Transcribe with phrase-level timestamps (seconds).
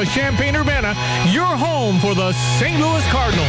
[0.00, 0.94] of Champaign-Urbana,
[1.30, 2.78] your home for the St.
[2.78, 3.46] Louis Cardinals.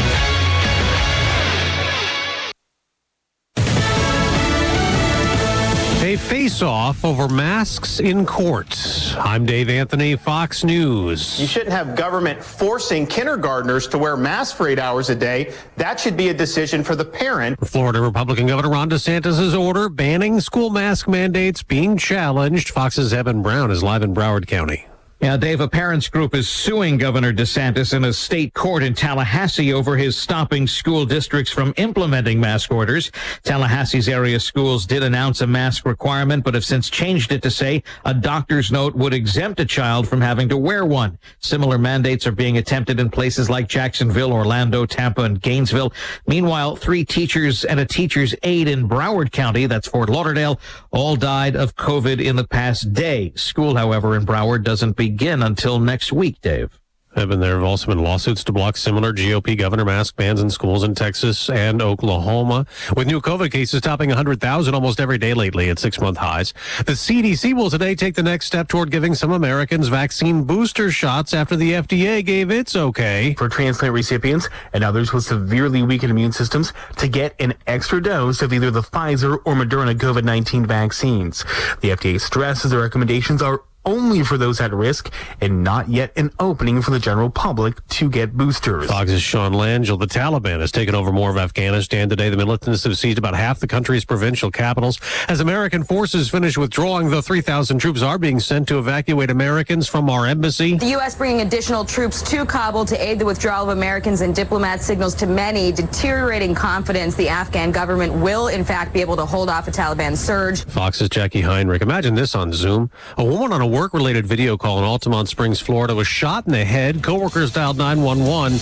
[6.04, 9.13] A face-off over masks in court.
[9.18, 11.38] I'm Dave Anthony, Fox News.
[11.38, 15.54] You shouldn't have government forcing kindergartners to wear masks for eight hours a day.
[15.75, 17.59] That should be a decision for the parent.
[17.68, 22.70] Florida Republican Governor Ron DeSantis' order banning school mask mandates being challenged.
[22.70, 24.86] Fox's Evan Brown is live in Broward County.
[25.20, 29.73] Yeah, Dave, a parents group is suing Governor DeSantis in a state court in Tallahassee
[29.73, 33.09] over his stopping school districts from implementing mask orders.
[33.44, 37.81] Tallahassee's area schools did announce a mask requirement, but have since changed it to say
[38.06, 41.17] a doctor's note would exempt a child from having to wear one.
[41.39, 45.94] Similar mandates are being attempted in places like Jacksonville, Orlando, Tampa, and Gainesville.
[46.28, 50.59] Meanwhile, three teachers and a teacher's aide in Broward County, that's Fort Lauderdale,
[50.92, 53.34] all died of COVID in the past day.
[53.36, 56.80] School, however, in Broward doesn't be begin until next week, Dave
[57.20, 60.50] have been there have also been lawsuits to block similar GOP governor mask bans in
[60.50, 62.66] schools in Texas and Oklahoma,
[62.96, 66.54] with new COVID cases topping 100,000 almost every day lately at six month highs.
[66.86, 71.34] The CDC will today take the next step toward giving some Americans vaccine booster shots
[71.34, 73.34] after the FDA gave its okay.
[73.38, 78.42] For transplant recipients and others with severely weakened immune systems to get an extra dose
[78.42, 81.44] of either the Pfizer or Moderna COVID 19 vaccines.
[81.81, 86.30] The FDA stresses the recommendations are only for those at risk and not yet an
[86.40, 88.88] opening for the general public to get boosters.
[88.88, 89.98] Fox's Sean Langell.
[89.98, 92.30] The Taliban has taken over more of Afghanistan today.
[92.30, 95.00] The militants have seized about half the country's provincial capitals.
[95.30, 100.10] As American forces finish withdrawing, the 3,000 troops are being sent to evacuate Americans from
[100.10, 100.78] our embassy.
[100.78, 101.16] The U.S.
[101.16, 105.26] bringing additional troops to Kabul to aid the withdrawal of Americans and diplomats signals to
[105.26, 109.72] many deteriorating confidence the Afghan government will, in fact, be able to hold off a
[109.72, 110.66] Taliban surge.
[110.66, 111.82] Fox's Jacqui Heinrich.
[111.82, 112.92] Imagine this on Zoom.
[113.18, 116.52] A woman on a work related video call in Altamonte Springs, Florida, was shot in
[116.52, 117.03] the head.
[117.03, 118.58] Coworkers dialed 911.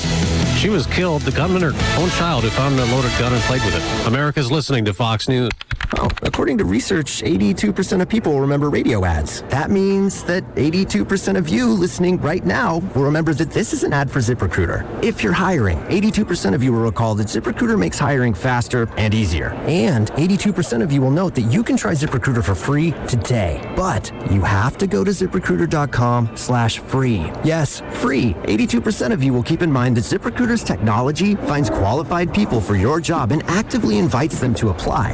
[0.58, 1.22] She was killed.
[1.22, 4.08] The gunman, her own child, who found a loaded gun and played with it.
[4.08, 5.52] America's listening to Fox News.
[5.98, 9.44] Oh, according to research, 82% of people remember radio ads.
[9.44, 13.94] That means that 82% of you listening right now will remember that this is an
[13.94, 14.84] ad for ZipRecruiter.
[15.04, 19.54] If you're hiring, 82% of you will recall that ZipRecruiter makes hiring faster and easier.
[19.68, 23.62] And 82% of you will note that you can try ZipRecruiter for free today.
[23.76, 27.32] But you have to go to ziprecruiter.com slash free.
[27.44, 28.32] Yes, free.
[28.44, 33.00] 82% of you will keep in mind that ZipRecruiter's technology finds qualified people for your
[33.00, 35.14] job and actively invites them to apply.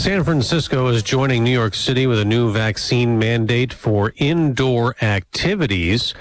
[0.00, 6.14] San Francisco is joining New York City with a new vaccine mandate for indoor activities.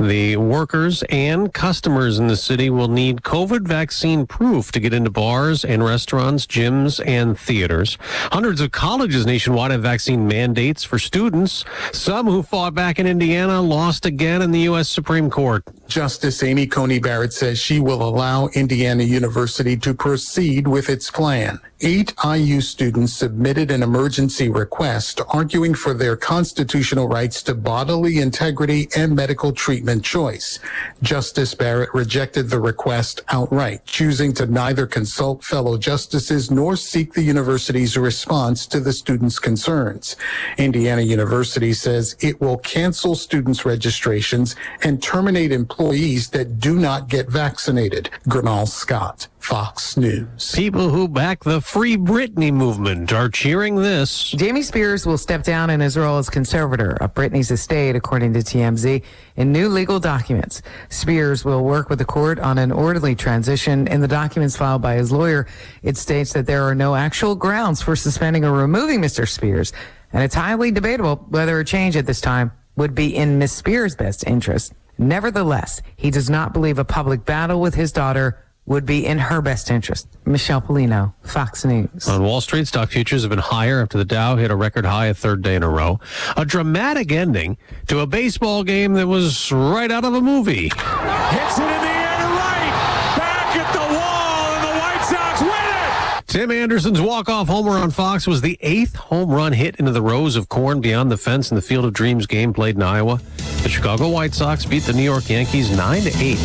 [0.00, 5.10] The workers and customers in the city will need COVID vaccine proof to get into
[5.10, 7.98] bars and restaurants, gyms, and theaters.
[8.32, 11.62] Hundreds of colleges nationwide have vaccine mandates for students.
[11.92, 14.88] Some who fought back in Indiana lost again in the U.S.
[14.88, 15.62] Supreme Court.
[15.88, 21.60] Justice Amy Coney Barrett says she will allow Indiana University to proceed with its plan.
[21.82, 28.88] Eight IU students submitted an emergency request arguing for their constitutional rights to bodily integrity
[28.96, 30.58] and medical treatment choice.
[31.02, 37.20] Justice Barrett rejected the request outright, choosing to neither consult fellow justices nor seek the
[37.20, 40.16] university's response to the students' concerns.
[40.56, 47.28] Indiana University says it will cancel students' registrations and terminate employees that do not get
[47.28, 48.08] vaccinated.
[48.26, 49.28] Gernal Scott.
[49.46, 50.52] Fox News.
[50.56, 54.32] People who back the Free Britney movement are cheering this.
[54.32, 58.40] Jamie Spears will step down in his role as conservator of Britney's estate, according to
[58.40, 59.04] TMZ,
[59.36, 60.62] in new legal documents.
[60.88, 63.86] Spears will work with the court on an orderly transition.
[63.86, 65.46] In the documents filed by his lawyer,
[65.84, 69.28] it states that there are no actual grounds for suspending or removing Mr.
[69.28, 69.72] Spears,
[70.12, 73.52] and it's highly debatable whether a change at this time would be in Ms.
[73.52, 74.72] Spears' best interest.
[74.98, 79.40] Nevertheless, he does not believe a public battle with his daughter would be in her
[79.40, 80.08] best interest.
[80.24, 82.08] Michelle Pollino, Fox News.
[82.08, 85.06] On Wall Street, stock futures have been higher after the Dow hit a record high
[85.06, 86.00] a third day in a row.
[86.36, 90.64] A dramatic ending to a baseball game that was right out of a movie.
[90.64, 93.14] Hits it in the air to right.
[93.16, 96.26] Back at the wall, and the White Sox win it.
[96.26, 100.34] Tim Anderson's walk-off homer on Fox was the eighth home run hit into the rows
[100.34, 103.20] of corn beyond the fence in the Field of Dreams game played in Iowa.
[103.62, 106.38] The Chicago White Sox beat the New York Yankees 9 to 8.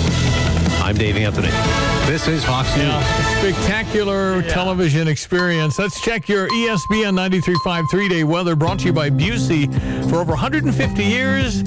[0.84, 1.91] I'm Dave Anthony.
[2.06, 2.88] This is Fox News.
[2.88, 5.80] Yeah, spectacular television experience.
[5.80, 9.72] Let's check your ESPN 93.5 three-day weather brought to you by Busey.
[10.10, 11.64] For over 150 years,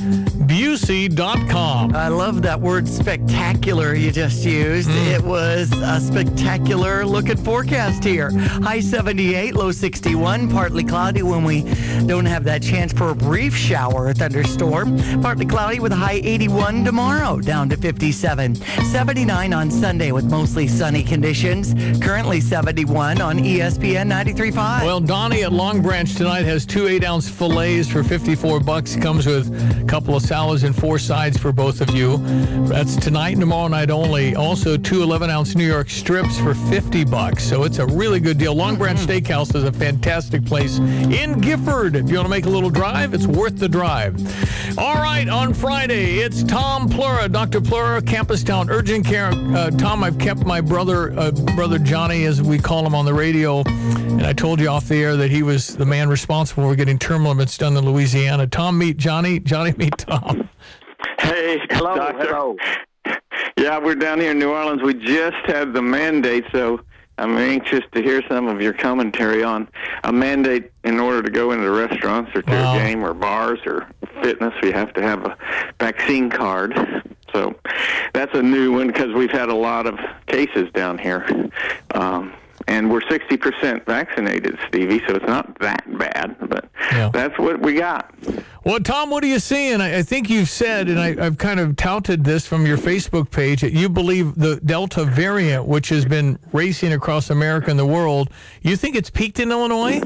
[0.47, 1.97] Busey.com.
[1.97, 4.91] I love that word spectacular you just used.
[4.91, 4.97] Hmm.
[5.09, 8.31] It was a spectacular looking forecast here.
[8.39, 11.63] High 78, low 61, partly cloudy when we
[12.07, 14.99] don't have that chance for a brief shower or thunderstorm.
[15.23, 18.55] Partly cloudy with a high 81 tomorrow, down to 57.
[18.55, 21.75] 79 on Sunday with mostly sunny conditions.
[22.03, 24.85] Currently 71 on ESPN 93.5.
[24.85, 28.97] Well, Donnie at Long Branch tonight has two eight-ounce fillets for 54 bucks.
[28.97, 29.49] Comes with
[29.81, 32.19] a couple of salads and four sides for both of you.
[32.67, 34.35] That's tonight and tomorrow night only.
[34.35, 37.45] Also, two 11-ounce New York strips for 50 bucks.
[37.45, 38.55] So it's a really good deal.
[38.55, 41.97] Long Branch Steakhouse is a fantastic place in Gifford.
[41.97, 44.17] If you want to make a little drive, it's worth the drive.
[44.79, 47.61] All right, on Friday, it's Tom Pliura, Dr.
[47.61, 49.31] Pliura, Campus Town Urgent Care.
[49.33, 53.13] Uh, Tom, I've kept my brother, uh, brother Johnny, as we call him on the
[53.13, 56.77] radio, and I told you off the air that he was the man responsible for
[56.77, 58.47] getting term limits done in Louisiana.
[58.47, 59.41] Tom, meet Johnny.
[59.41, 60.49] Johnny, meet Tom.
[61.19, 62.57] Hey, hello, hello.
[63.59, 64.83] Yeah, we're down here in New Orleans.
[64.83, 66.81] We just had the mandate, so
[67.19, 69.67] I'm anxious to hear some of your commentary on
[70.05, 72.77] a mandate in order to go into restaurants or to Wow.
[72.77, 73.89] a game or bars or
[74.23, 74.55] fitness.
[74.63, 75.37] We have to have a
[75.81, 77.03] vaccine card.
[77.35, 77.55] So
[78.13, 81.51] that's a new one because we've had a lot of cases down here.
[81.93, 82.33] Um,
[82.67, 86.69] and we're 60% vaccinated, Stevie, so it's not that bad, but
[87.11, 88.15] that's what we got.
[88.65, 89.83] Well, Tom, what are you seeing?
[89.83, 93.31] I, I think you've said, and I, I've kind of touted this from your Facebook
[93.31, 97.85] page, that you believe the Delta variant, which has been racing across America and the
[97.85, 98.31] world,
[98.63, 100.01] you think it's peaked in Illinois?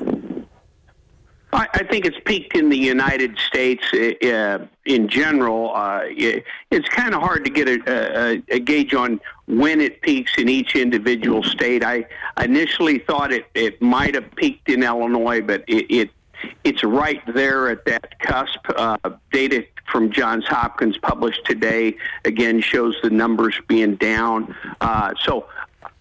[1.53, 5.75] I, think it's peaked in the United States uh, uh, in general.
[5.75, 10.03] Uh, it, it's kind of hard to get a, a, a gauge on when it
[10.03, 11.83] peaks in each individual state.
[11.83, 12.05] I
[12.43, 16.11] initially thought it, it might have peaked in Illinois, but it, it
[16.65, 18.61] it's right there at that cusp.
[18.77, 18.97] Uh,
[19.33, 24.55] data from Johns Hopkins published today again shows the numbers being down.
[24.81, 25.47] Uh, so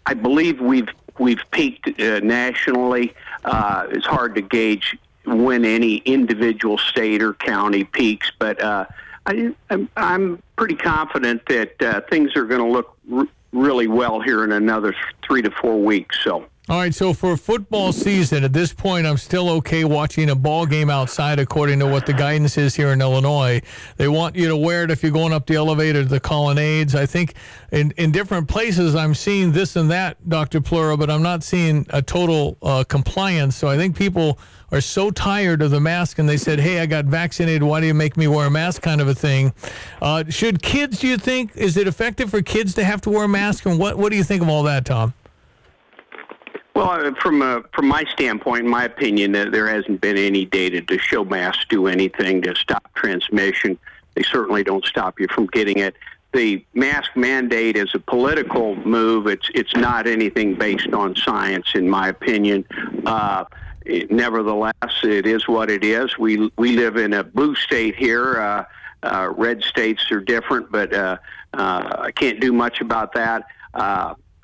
[0.05, 3.13] I believe we've we've peaked uh, nationally.
[3.45, 4.97] Uh, it's hard to gauge
[5.27, 8.85] when any individual state or county peaks, but uh,
[9.25, 14.21] I, I'm, I'm pretty confident that uh, things are going to look r- really well
[14.21, 14.95] here in another
[15.25, 16.18] three to four weeks.
[16.24, 16.45] So.
[16.69, 20.65] All right, so for football season, at this point, I'm still okay watching a ball
[20.65, 23.61] game outside, according to what the guidance is here in Illinois.
[23.95, 26.93] They want you to wear it if you're going up the elevator to the colonnades.
[26.93, 27.35] I think
[27.71, 30.59] in, in different places, I'm seeing this and that, Dr.
[30.59, 33.55] Pliura, but I'm not seeing a total uh, compliance.
[33.55, 34.37] So I think people
[34.73, 37.63] are so tired of the mask and they said, hey, I got vaccinated.
[37.63, 39.53] Why do you make me wear a mask kind of a thing?
[40.01, 43.23] Uh, should kids, do you think, is it effective for kids to have to wear
[43.23, 43.65] a mask?
[43.65, 45.13] And what, what do you think of all that, Tom?
[46.77, 50.45] Well, uh, from uh, from my standpoint, in my opinion, uh, there hasn't been any
[50.45, 53.79] data to show masks do anything to stop transmission.
[54.13, 55.95] They certainly don't stop you from getting it.
[56.33, 59.25] The mask mandate is a political move.
[59.25, 62.63] It's it's not anything based on science, in my opinion.
[63.07, 63.45] Uh,
[63.83, 66.15] it- nevertheless, it is what it is.
[66.19, 68.39] We we live in a blue state here.
[68.39, 68.65] Uh,
[69.01, 73.46] uh, red states are different, but I can't do much about that.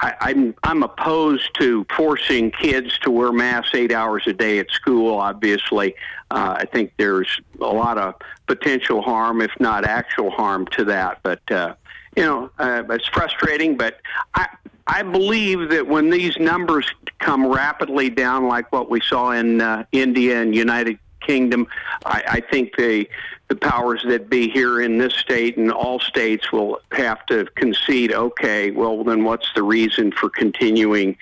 [0.04, 4.70] I, I'm I'm opposed to forcing kids to wear masks eight hours a day at
[4.70, 5.18] school.
[5.18, 5.96] Obviously,
[6.30, 11.20] uh, I think there's a lot of potential harm, if not actual harm, to that.
[11.24, 11.76] But uh,
[12.18, 13.78] you know, uh, it's frustrating.
[13.78, 14.02] But
[14.36, 14.48] I
[14.88, 16.86] I believe that when these numbers
[17.20, 21.68] come rapidly down, like what we saw in uh, India and United Kingdom,
[22.06, 23.08] I, I think the
[23.50, 28.12] the powers that be here in this state and all states will have to concede.
[28.12, 31.18] Okay, well then, what's the reason for continuing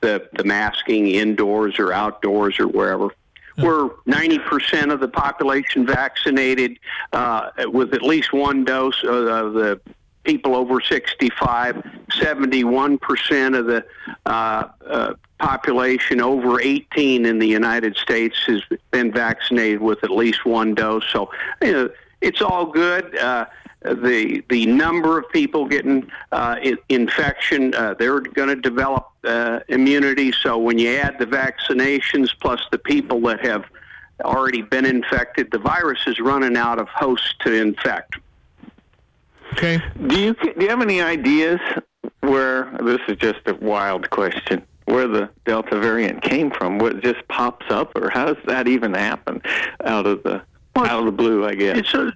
[0.00, 3.10] the the masking indoors or outdoors or wherever?
[3.58, 6.78] We're 90% of the population vaccinated
[7.12, 9.80] uh, with at least one dose of of the
[10.28, 11.76] people over 65.
[12.10, 13.82] 71% of the
[14.26, 20.44] uh, uh, population over 18 in the United States has been vaccinated with at least
[20.44, 21.06] one dose.
[21.10, 21.30] So
[21.62, 23.16] you know, it's all good.
[23.16, 23.46] Uh,
[23.82, 26.56] the the number of people getting uh,
[26.90, 30.30] infection, uh, they're going to develop uh, immunity.
[30.32, 33.64] So when you add the vaccinations plus the people that have
[34.24, 38.16] already been infected, the virus is running out of hosts to infect.
[39.52, 39.80] Okay.
[40.06, 41.60] Do you do you have any ideas
[42.20, 44.62] where this is just a wild question?
[44.84, 46.78] Where the Delta variant came from?
[46.78, 49.42] What just pops up, or how does that even happen
[49.84, 50.42] out of the
[50.76, 51.46] out of the blue?
[51.46, 51.78] I guess.
[51.78, 52.12] It's a,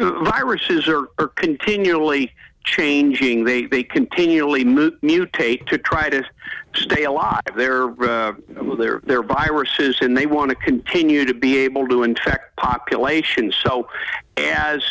[0.00, 2.32] viruses are, are continually
[2.64, 3.44] changing.
[3.44, 6.24] They they continually mu- mutate to try to
[6.74, 7.40] stay alive.
[7.56, 8.32] They're uh,
[8.78, 13.56] they're they're viruses, and they want to continue to be able to infect populations.
[13.56, 13.88] So,
[14.36, 14.82] as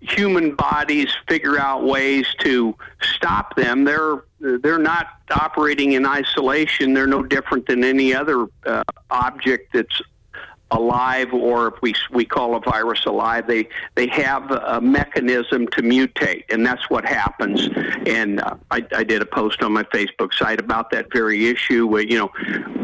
[0.00, 6.94] human bodies figure out ways to stop them, they're they're not operating in isolation.
[6.94, 10.00] They're no different than any other uh, object that's
[10.70, 15.82] alive, or if we we call a virus alive, they they have a mechanism to
[15.82, 17.68] mutate, and that's what happens.
[18.06, 21.86] And uh, I, I did a post on my Facebook site about that very issue.
[21.86, 22.30] Where you know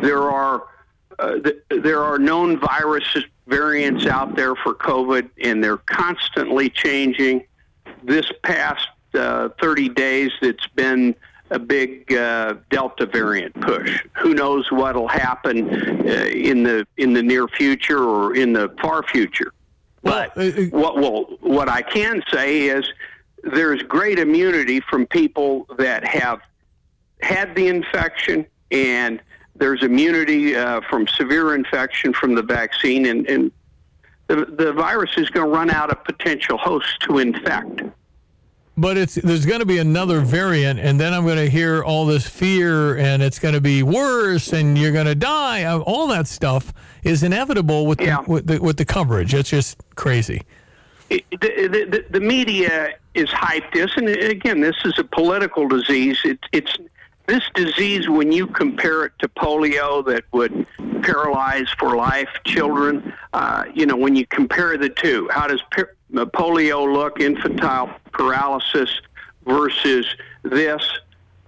[0.01, 0.65] there are
[1.19, 7.45] uh, th- there are known virus variants out there for COVID, and they're constantly changing.
[8.03, 11.15] This past uh, 30 days, it's been
[11.51, 14.05] a big uh, Delta variant push.
[14.15, 15.71] Who knows what'll happen
[16.07, 19.53] uh, in the in the near future or in the far future?
[20.03, 22.85] But uh, what will what I can say is
[23.43, 26.41] there's great immunity from people that have
[27.23, 29.21] had the infection, and
[29.59, 33.53] there's immunity uh, from severe infection from the vaccine, and, and
[34.29, 37.83] the, the virus is going to run out of potential hosts to infect.
[38.79, 42.05] But it's there's going to be another variant, and then I'm going to hear all
[42.05, 45.65] this fear, and it's going to be worse, and you're going to die.
[45.65, 49.33] Uh, All that stuff is inevitable with the, with the with the coverage.
[49.33, 50.43] It's just crazy.
[51.09, 56.19] It, the, the, the media is hyped this, and again, this is a political disease.
[56.25, 56.77] It, it's
[57.27, 60.67] this disease when you compare it to polio that would
[61.03, 63.13] paralyze for life children.
[63.33, 69.01] Uh, you know, when you compare the two, how does per- polio look, infantile paralysis
[69.45, 70.07] versus
[70.43, 70.83] this?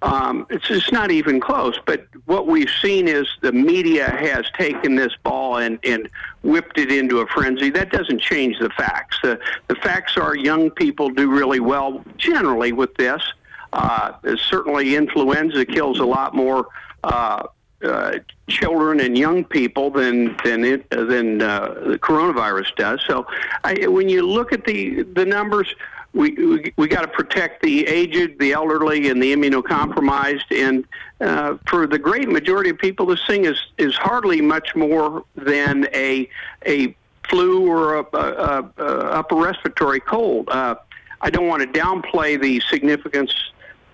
[0.00, 1.76] Um, it's it's not even close.
[1.85, 6.08] But what we've seen is the media has taken this ball and, and
[6.44, 7.70] whipped it into a frenzy.
[7.70, 9.18] That doesn't change the facts.
[9.23, 13.23] The the facts are young people do really well generally with this.
[13.72, 16.68] Uh, certainly, influenza kills a lot more
[17.04, 17.44] uh,
[17.84, 23.00] uh, children and young people than than it, than uh, the coronavirus does.
[23.06, 23.26] So,
[23.64, 25.75] I, when you look at the the numbers,
[26.12, 30.50] we we, we got to protect the aged, the elderly, and the immunocompromised.
[30.50, 30.84] And
[31.20, 35.88] uh, for the great majority of people, this thing is is hardly much more than
[35.94, 36.28] a
[36.66, 36.96] a
[37.28, 40.48] flu or a, a, a upper respiratory cold.
[40.48, 40.76] Uh,
[41.20, 43.32] I don't want to downplay the significance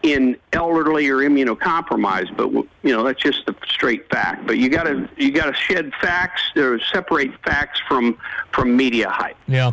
[0.05, 4.47] in elderly or immunocompromised, but you know that's just the straight fact.
[4.47, 8.19] But you got to you got to shed facts or separate facts from
[8.53, 9.37] from media hype.
[9.49, 9.73] Yeah.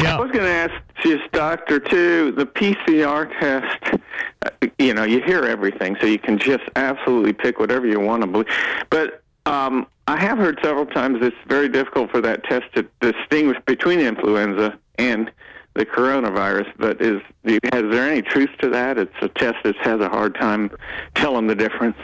[0.00, 0.16] Yeah.
[0.16, 2.32] I was going to ask just doctor too.
[2.32, 4.00] The PCR test,
[4.42, 8.22] uh, you know, you hear everything, so you can just absolutely pick whatever you want
[8.22, 8.48] to believe.
[8.90, 13.58] But um, I have heard several times it's very difficult for that test to distinguish
[13.66, 15.30] between influenza and
[15.74, 16.72] the coronavirus.
[16.78, 18.98] But is is there any truth to that?
[18.98, 20.70] It's a test that has a hard time
[21.14, 21.96] telling the difference.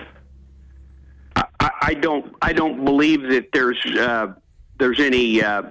[1.36, 4.34] I, I don't I don't believe that there's uh,
[4.78, 5.62] there's any uh,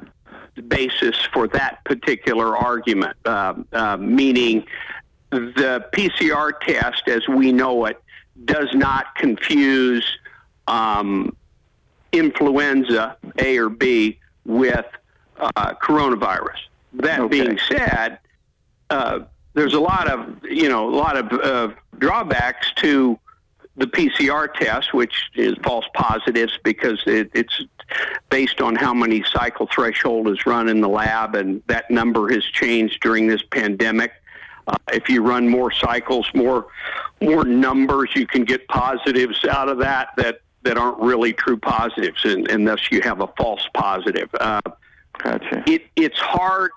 [0.67, 3.15] basis for that particular argument.
[3.25, 4.65] Uh, uh, meaning,
[5.31, 8.01] the PCR test, as we know it,
[8.45, 10.05] does not confuse
[10.67, 11.35] um,
[12.11, 14.85] influenza A or B with
[15.39, 16.57] uh, coronavirus.
[16.97, 18.19] That being said,
[18.89, 19.19] uh,
[19.53, 23.19] there's a lot of you know a lot of uh, drawbacks to
[23.77, 27.63] the PCR test, which is false positives because it, it's
[28.29, 32.43] based on how many cycle threshold is run in the lab, and that number has
[32.43, 34.11] changed during this pandemic.
[34.67, 36.67] Uh, if you run more cycles, more
[37.21, 42.25] more numbers, you can get positives out of that that that aren't really true positives,
[42.25, 44.29] and, and thus you have a false positive.
[44.39, 44.59] Uh,
[45.19, 45.63] gotcha.
[45.67, 46.71] It it's hard.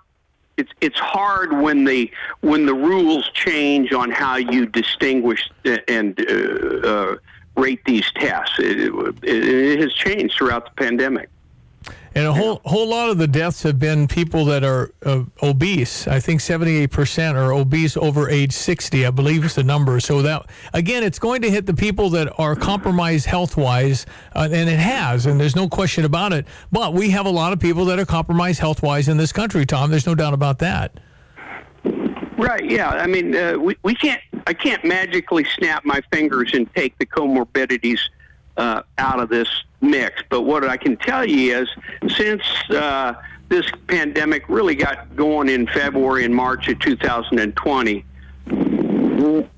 [0.61, 2.11] It's it's hard when the
[2.43, 5.43] when the rules change on how you distinguish
[5.89, 7.17] and uh, uh,
[7.57, 8.57] rate these tests.
[8.59, 11.29] It, it, it has changed throughout the pandemic.
[12.15, 16.09] And a whole whole lot of the deaths have been people that are uh, obese.
[16.09, 20.01] I think 78% are obese over age 60, I believe is the number.
[20.01, 24.69] So that again, it's going to hit the people that are compromised health-wise, uh, and
[24.69, 26.47] it has, and there's no question about it.
[26.73, 29.91] But we have a lot of people that are compromised health-wise in this country, Tom.
[29.91, 30.99] There's no doubt about that.
[32.37, 32.69] Right.
[32.69, 32.89] Yeah.
[32.89, 34.21] I mean, uh, we we can't.
[34.47, 38.01] I can't magically snap my fingers and take the comorbidities
[38.57, 39.49] uh, out of this
[39.81, 40.23] mix.
[40.29, 41.69] But what I can tell you is,
[42.15, 43.15] since uh,
[43.49, 48.05] this pandemic really got going in February and March of 2020,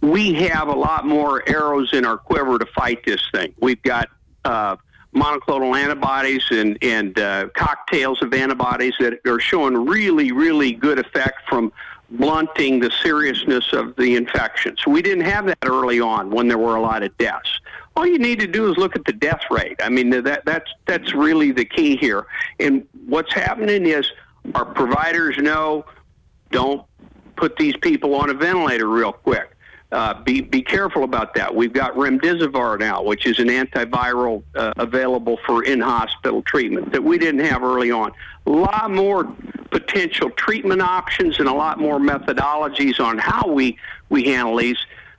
[0.00, 3.54] we have a lot more arrows in our quiver to fight this thing.
[3.60, 4.08] We've got
[4.44, 4.76] uh,
[5.14, 11.48] monoclonal antibodies and, and uh, cocktails of antibodies that are showing really, really good effect
[11.48, 11.72] from
[12.10, 14.76] blunting the seriousness of the infection.
[14.82, 17.60] So we didn't have that early on when there were a lot of deaths.
[17.94, 19.76] All you need to do is look at the death rate.
[19.82, 22.26] I mean, that, that's, that's really the key here.
[22.58, 24.10] And what's happening is
[24.54, 25.84] our providers know
[26.50, 26.84] don't
[27.36, 29.56] put these people on a ventilator real quick.
[29.92, 31.54] Uh, be be careful about that.
[31.54, 37.04] We've got remdesivir now, which is an antiviral uh, available for in hospital treatment that
[37.04, 38.10] we didn't have early on.
[38.46, 39.24] A lot more
[39.70, 43.76] potential treatment options and a lot more methodologies on how we
[44.08, 44.78] we handle these.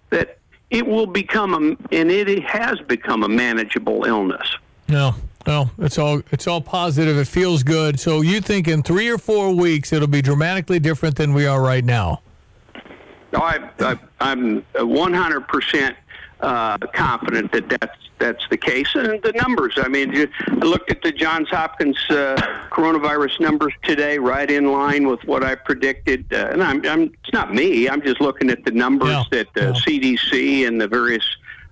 [0.09, 0.39] That
[0.73, 4.47] it will become a and it has become a manageable illness.
[4.89, 5.15] No,
[5.45, 7.15] no, it's all it's all positive.
[7.17, 7.99] It feels good.
[7.99, 11.61] So you think in three or four weeks it'll be dramatically different than we are
[11.61, 12.21] right now?
[13.33, 15.95] I, I, I'm 100%
[16.43, 18.95] uh, confident that that's that's the case.
[18.95, 22.35] And the numbers, I mean, I looked at the Johns Hopkins uh,
[22.69, 26.31] coronavirus numbers today, right in line with what I predicted.
[26.31, 27.89] Uh, and I'm, I'm, it's not me.
[27.89, 29.23] I'm just looking at the numbers yeah.
[29.31, 29.71] that the yeah.
[29.73, 31.25] CDC and the various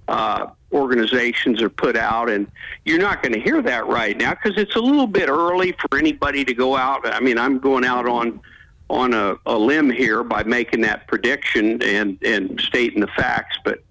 [0.09, 2.51] uh, organizations are put out, and
[2.83, 5.97] you're not going to hear that right now because it's a little bit early for
[5.97, 7.05] anybody to go out.
[7.05, 8.41] I mean, I'm going out on
[8.89, 13.81] on a, a limb here by making that prediction and and stating the facts, but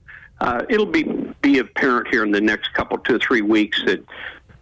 [0.40, 1.04] uh, it'll be
[1.42, 4.04] be apparent here in the next couple two or three weeks that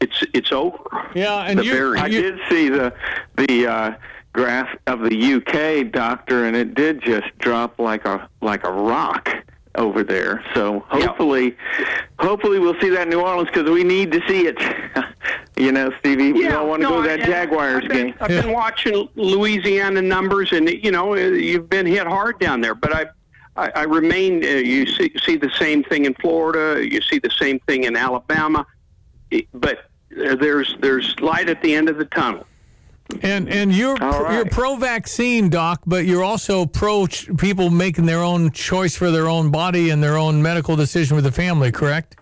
[0.01, 0.79] it's it's over.
[1.15, 2.93] Yeah, and you, I did see the
[3.37, 3.95] the uh,
[4.33, 9.29] graph of the UK doctor, and it did just drop like a like a rock
[9.75, 10.45] over there.
[10.55, 11.57] So hopefully,
[12.19, 14.59] hopefully we'll see that in New Orleans because we need to see it.
[15.57, 18.07] you know, Stevie, we all want to no, go to that I, Jaguars I've been,
[18.07, 18.15] game.
[18.21, 22.75] I've been watching Louisiana numbers, and you know, you've been hit hard down there.
[22.75, 23.07] But I,
[23.59, 24.45] I, I remain.
[24.45, 26.87] Uh, you see, see the same thing in Florida.
[26.87, 28.67] You see the same thing in Alabama.
[29.53, 32.47] But there's there's light at the end of the tunnel.
[33.23, 34.35] And and you're right.
[34.35, 39.11] you're pro vaccine, doc, but you're also pro ch- people making their own choice for
[39.11, 42.18] their own body and their own medical decision with the family, correct?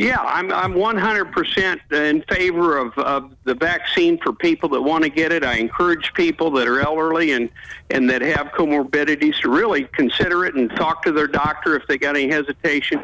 [0.00, 5.10] Yeah, I'm I'm 100% in favor of, of the vaccine for people that want to
[5.10, 5.44] get it.
[5.44, 7.50] I encourage people that are elderly and
[7.90, 11.98] and that have comorbidities to really consider it and talk to their doctor if they
[11.98, 13.00] got any hesitation.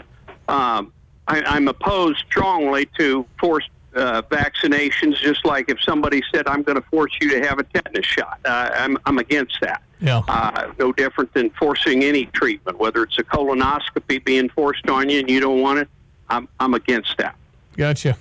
[0.49, 0.91] Um,
[1.29, 6.77] I, I'm opposed strongly to forced uh, vaccinations, just like if somebody said, I'm going
[6.77, 8.41] to force you to have a tetanus shot.
[8.45, 9.83] Uh, I'm, I'm against that.
[10.01, 10.23] Yeah.
[10.29, 15.21] Uh, no different than forcing any treatment, whether it's a colonoscopy being forced on you
[15.21, 15.89] and you don't want it.
[16.29, 17.37] I'm, I'm against that.
[17.77, 18.17] Gotcha.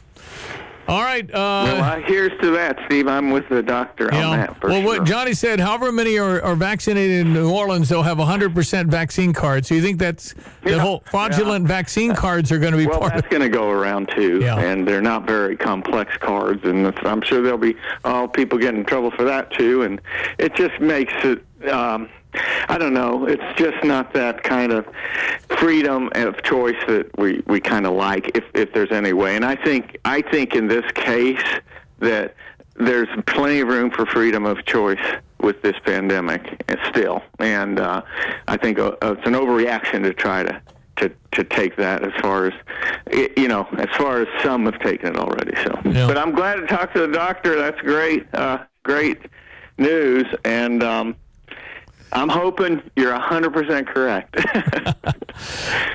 [0.88, 1.28] All right.
[1.28, 3.08] Uh, well, uh, here's to that, Steve.
[3.08, 4.28] I'm with the doctor yeah.
[4.28, 4.62] on that.
[4.62, 5.00] For well, sure.
[5.00, 8.86] what Johnny said, however many are, are vaccinated in New Orleans, they'll have a 100%
[8.88, 9.68] vaccine cards.
[9.68, 11.68] So you think that's the whole fraudulent Yeah.
[11.70, 14.42] vaccine cards are going to be well, part that's of going to go around too,
[14.42, 14.60] Yeah.
[14.60, 18.86] and they're not very complex cards, and I'm sure there'll be all people getting in
[18.86, 20.00] trouble for that too, and
[20.38, 21.44] it just makes it.
[21.68, 22.10] Um,
[22.70, 23.26] I don't know.
[23.26, 24.86] It's just not that kind of
[25.58, 29.36] freedom of choice that we, we kind of like, if if there's any way.
[29.36, 31.44] And I think I think in this case
[32.00, 32.36] that
[32.76, 35.00] there's plenty of room for freedom of choice
[35.40, 38.02] with this pandemic uh, still, and uh,
[38.48, 40.62] I think uh, it's an overreaction to try to.
[41.00, 42.54] To, to take that as far as
[43.36, 46.08] you know as far as some have taken it already so Yeah.
[46.08, 49.20] but I'm glad to talk to the doctor that's great uh, great
[49.78, 51.18] news and um,
[52.16, 54.36] I'm hoping you're 100% correct.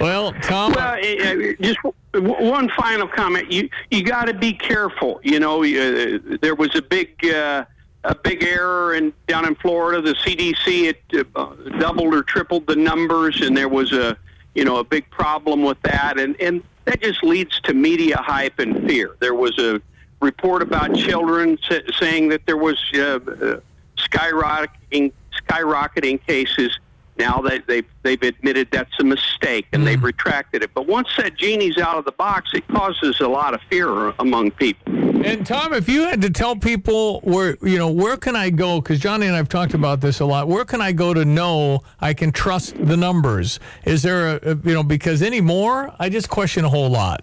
[0.00, 0.72] Well, Tom.
[0.72, 1.78] Well, eh, eh, just
[2.14, 3.50] one final comment.
[3.50, 5.18] You you got to be careful.
[5.22, 7.64] You know, uh, there was a big uh,
[8.04, 10.02] a big error in down in Florida.
[10.02, 14.16] The CDC it uh, doubled or tripled the numbers, and there was a
[14.54, 18.58] you know a big problem with that, and and that just leads to media hype
[18.58, 19.16] and fear.
[19.20, 19.80] There was a
[20.20, 23.60] report about children sa- saying that there was uh, uh,
[23.96, 25.12] skyrocketing
[25.50, 26.78] skyrocketing cases.
[27.18, 30.06] Now that they've they've admitted that's a mistake and they've mm-hmm.
[30.06, 30.70] retracted it.
[30.72, 34.52] But once that genie's out of the box, it causes a lot of fear among
[34.52, 34.90] people.
[35.22, 38.80] And Tom, if you had to tell people where you know where can I go?
[38.80, 40.48] Because Johnny and I've talked about this a lot.
[40.48, 43.60] Where can I go to know I can trust the numbers?
[43.84, 47.22] Is there a you know because anymore I just question a whole lot.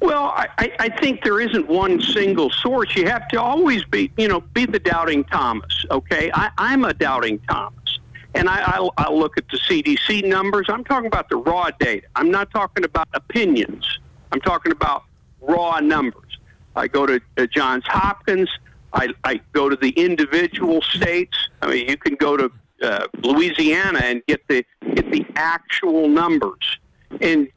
[0.00, 2.94] Well, I, I I think there isn't one single source.
[2.94, 5.84] You have to always be, you know, be the doubting Thomas.
[5.90, 7.98] Okay, I, I'm a doubting Thomas,
[8.34, 10.66] and I, I'll, I'll look at the CDC numbers.
[10.68, 12.06] I'm talking about the raw data.
[12.14, 13.98] I'm not talking about opinions.
[14.30, 15.04] I'm talking about
[15.40, 16.38] raw numbers.
[16.76, 18.48] I go to uh, Johns Hopkins.
[18.92, 21.36] I, I go to the individual states.
[21.60, 22.50] I mean, you can go to
[22.82, 26.78] uh, Louisiana and get the get the actual numbers.
[27.20, 27.48] And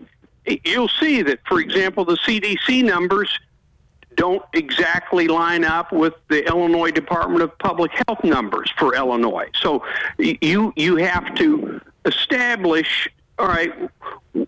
[0.45, 3.39] you'll see that, for example, the CDC numbers
[4.15, 9.49] don't exactly line up with the Illinois Department of Public Health numbers for Illinois.
[9.59, 9.83] So
[10.17, 13.07] you you have to establish
[13.39, 13.73] all right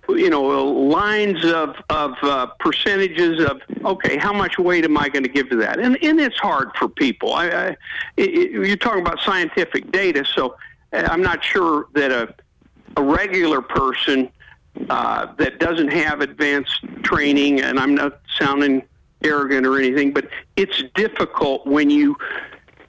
[0.10, 5.24] you know lines of of uh, percentages of okay how much weight am I going
[5.24, 7.78] to give to that and and it's hard for people I, I
[8.18, 10.56] it, you're talking about scientific data so
[10.92, 12.34] uh, I'm not sure that a
[12.98, 14.30] a regular person
[14.90, 18.84] uh, that doesn't have advanced training and I'm not sounding
[19.24, 22.16] arrogant or anything, but it's difficult when you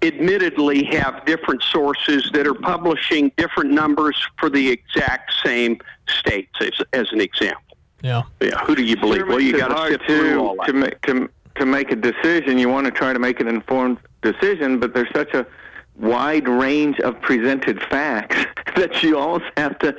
[0.02, 6.72] admittedly have different sources that are publishing different numbers for the exact same states, as,
[6.92, 7.62] as an example.
[8.02, 8.22] Yeah.
[8.40, 8.58] Yeah.
[8.66, 9.20] Who do you believe?
[9.20, 10.66] Sure well, you got to sift through all that.
[10.66, 12.58] to make to to make a decision.
[12.58, 15.46] You want to try to make an informed decision, but there's such a
[15.96, 18.36] wide range of presented facts
[18.76, 19.96] that you almost have to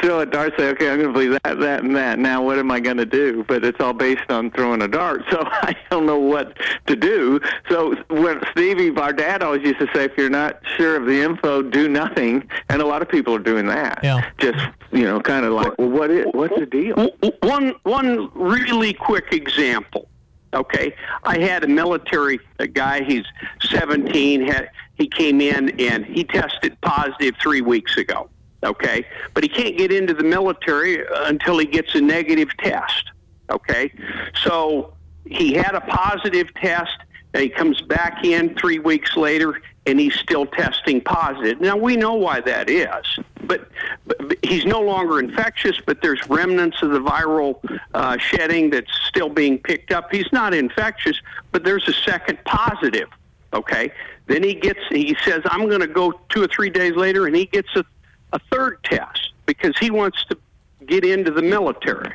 [0.00, 2.58] throw a dart say okay i'm going to believe that that and that now what
[2.58, 5.74] am i going to do but it's all based on throwing a dart so i
[5.90, 10.12] don't know what to do so when stevie our dad always used to say if
[10.16, 13.66] you're not sure of the info do nothing and a lot of people are doing
[13.66, 14.28] that yeah.
[14.38, 14.58] just
[14.90, 17.10] you know kind of like well what is what's the deal
[17.42, 20.08] one one really quick example
[20.54, 23.04] Okay, I had a military a guy.
[23.04, 23.24] He's
[23.60, 24.46] 17.
[24.46, 28.28] Had, he came in and he tested positive three weeks ago.
[28.64, 33.10] Okay, but he can't get into the military until he gets a negative test.
[33.50, 33.92] Okay,
[34.42, 34.94] so
[35.26, 36.96] he had a positive test.
[37.34, 41.60] And he comes back in three weeks later and he's still testing positive.
[41.60, 43.68] Now we know why that is, but,
[44.06, 45.78] but he's no longer infectious.
[45.84, 47.60] But there's remnants of the viral
[47.92, 50.08] uh, shedding that's still being picked up.
[50.10, 51.20] He's not infectious,
[51.52, 53.08] but there's a second positive.
[53.52, 53.92] Okay,
[54.28, 57.34] then he gets he says I'm going to go two or three days later, and
[57.34, 57.84] he gets a,
[58.32, 60.38] a third test because he wants to
[60.86, 62.12] get into the military,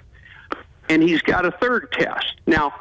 [0.90, 2.74] and he's got a third test now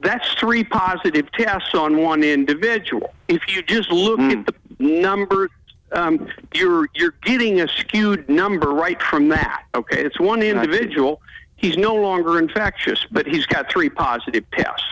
[0.00, 3.14] that's three positive tests on one individual.
[3.28, 4.32] If you just look mm.
[4.32, 5.50] at the numbers,
[5.92, 9.64] um, you're you're getting a skewed number right from that.
[9.74, 11.20] Okay, it's one individual.
[11.56, 14.84] He's no longer infectious, but he's got three positive tests.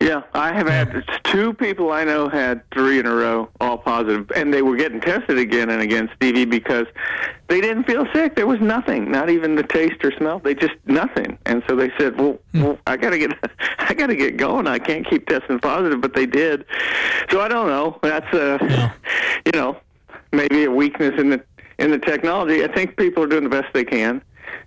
[0.00, 4.30] Yeah, I have had two people I know had three in a row, all positive,
[4.34, 6.86] and they were getting tested again and again, Stevie, because
[7.48, 8.36] they didn't feel sick.
[8.36, 10.38] There was nothing, not even the taste or smell.
[10.38, 12.62] They just nothing, and so they said, "Well, hmm.
[12.62, 13.32] well I gotta get,
[13.78, 14.66] I gotta get going.
[14.66, 16.64] I can't keep testing positive," but they did.
[17.30, 17.98] So I don't know.
[18.02, 18.92] That's uh, yeah.
[19.46, 19.78] you know,
[20.32, 21.42] maybe a weakness in the
[21.78, 22.64] in the technology.
[22.64, 24.22] I think people are doing the best they can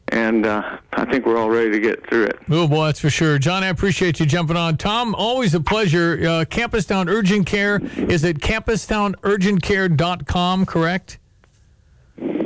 [0.10, 2.38] and uh, I think we're all ready to get through it.
[2.50, 3.40] Oh, boy, that's for sure.
[3.40, 4.76] John, I appreciate you jumping on.
[4.78, 6.18] Tom, always a pleasure.
[6.22, 11.20] Uh, Campustown Urgent Care is at campustownurgentcare.com, correct?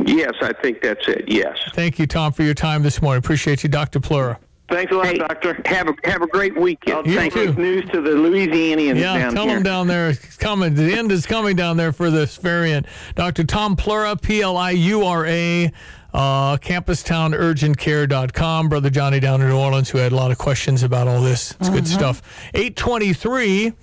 [0.06, 1.24] Yes, I think that's it.
[1.28, 1.58] Yes.
[1.74, 3.20] Thank you, Tom, for your time this morning.
[3.20, 4.00] Appreciate you, Dr.
[4.00, 4.38] Pliura.
[4.70, 5.62] Thanks a lot, hey, Doctor.
[5.66, 7.08] Have a have a great weekend.
[7.08, 9.56] I'll take news to the Louisianians yeah, down tell here.
[9.56, 10.10] them down there.
[10.10, 10.74] It's coming.
[10.74, 12.88] The end is coming down there for this variant.
[13.14, 13.44] Dr.
[13.44, 15.72] Tom Pliura, P L I U R A
[16.14, 18.70] uh, campustownurgentcare.com.
[18.70, 21.56] Brother Johnny down in New Orleans, who had a lot of questions about all this.
[21.60, 22.00] It's good mm-hmm.
[22.00, 22.22] stuff.
[22.54, 23.74] 823.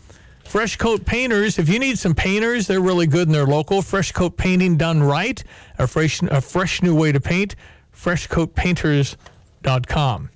[0.44, 1.58] Fresh Coat Painters.
[1.60, 3.82] If you need some painters, they're really good and they're local.
[3.82, 5.44] Fresh Coat Painting done right.
[5.78, 7.54] A fresh, a fresh new way to paint.
[7.94, 10.30] FreshCoatPainters.com.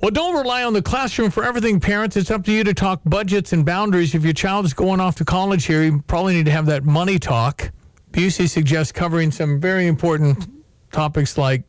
[0.00, 2.16] Well, don't rely on the classroom for everything, parents.
[2.16, 4.14] It's up to you to talk budgets and boundaries.
[4.14, 6.84] If your child is going off to college here, you probably need to have that
[6.84, 7.70] money talk.
[8.12, 10.59] Busey suggests covering some very important
[10.90, 11.64] topics like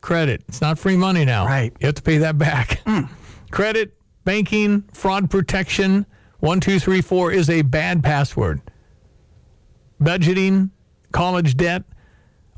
[0.00, 0.42] credit.
[0.48, 1.46] It's not free money now.
[1.46, 1.72] Right.
[1.80, 2.82] You have to pay that back.
[2.84, 3.08] Mm.
[3.50, 6.06] Credit, banking, fraud protection.
[6.40, 8.60] One, two, three, four is a bad password.
[10.00, 10.70] Budgeting,
[11.12, 11.84] college debt.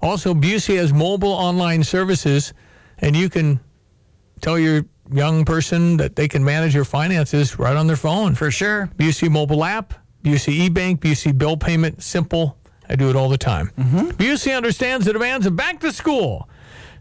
[0.02, 2.52] Also, Busey has mobile online services,
[2.98, 3.61] and you can
[4.40, 8.35] tell your young person that they can manage your finances right on their phone.
[8.35, 8.90] For sure.
[8.96, 13.70] Busey mobile app, Busey eBank, Busey bill payment, simple I do it all the time.
[13.79, 14.09] Mm-hmm.
[14.11, 16.49] Busey understands the demands of back to school.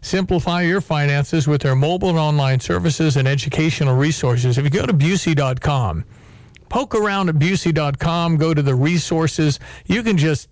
[0.02, 4.58] Simplify your finances with their mobile and online services and educational resources.
[4.58, 6.04] If you go to Busey.com,
[6.68, 10.48] poke around at Busey.com, go to the resources, you can just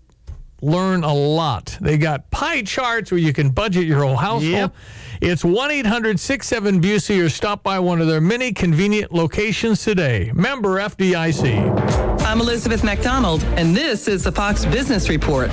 [0.65, 1.77] learn a lot.
[1.81, 4.53] They got pie charts where you can budget your whole household.
[4.53, 4.75] Yep.
[5.21, 10.33] It's 1 800 67 Busey or stop by one of their many convenient locations today.
[10.35, 12.14] Member FDIC.
[12.35, 15.53] I'm Elizabeth MacDonald, and this is the Fox Business Report.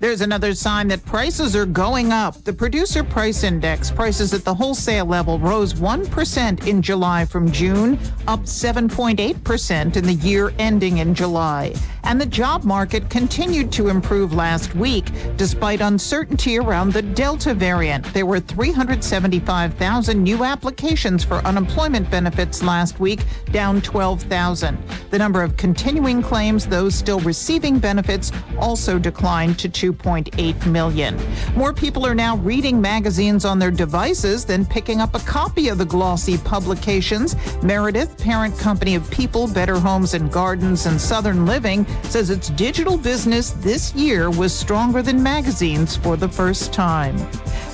[0.00, 2.44] There's another sign that prices are going up.
[2.44, 7.98] The producer price index prices at the wholesale level rose 1% in July from June,
[8.28, 11.74] up 7.8% in the year ending in July.
[12.04, 18.04] And the job market continued to improve last week despite uncertainty around the Delta variant.
[18.14, 24.78] There were 375,000 new applications for unemployment benefits last week, down 12,000.
[25.10, 31.18] The number of continuing claims, those still receiving benefits, also declined to 2.8 million.
[31.56, 35.78] More people are now reading magazines on their devices than picking up a copy of
[35.78, 37.36] the glossy publications.
[37.62, 42.98] Meredith, parent company of People, Better Homes and Gardens, and Southern Living, says its digital
[42.98, 47.16] business this year was stronger than magazines for the first time.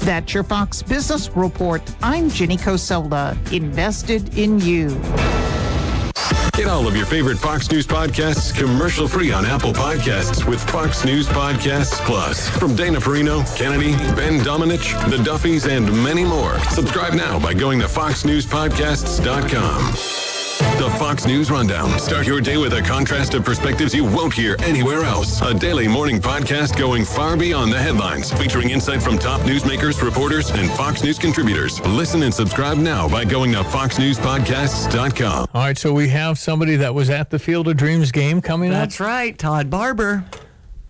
[0.00, 1.82] That's your Fox Business Report.
[2.02, 4.90] I'm Jenny Cosola, invested in you.
[6.52, 11.04] Get all of your favorite Fox News podcasts commercial free on Apple Podcasts with Fox
[11.04, 12.48] News Podcasts Plus.
[12.48, 16.60] From Dana Perino, Kennedy, Ben Domenech, The Duffys, and many more.
[16.70, 20.23] Subscribe now by going to foxnewspodcasts.com.
[20.78, 21.98] The Fox News Rundown.
[21.98, 25.40] Start your day with a contrast of perspectives you won't hear anywhere else.
[25.40, 30.50] A daily morning podcast going far beyond the headlines, featuring insight from top newsmakers, reporters,
[30.50, 31.80] and Fox News contributors.
[31.86, 35.48] Listen and subscribe now by going to foxnewspodcasts.com.
[35.54, 38.70] All right, so we have somebody that was at the Field of Dreams game coming
[38.70, 38.88] That's up.
[38.88, 40.24] That's right, Todd Barber.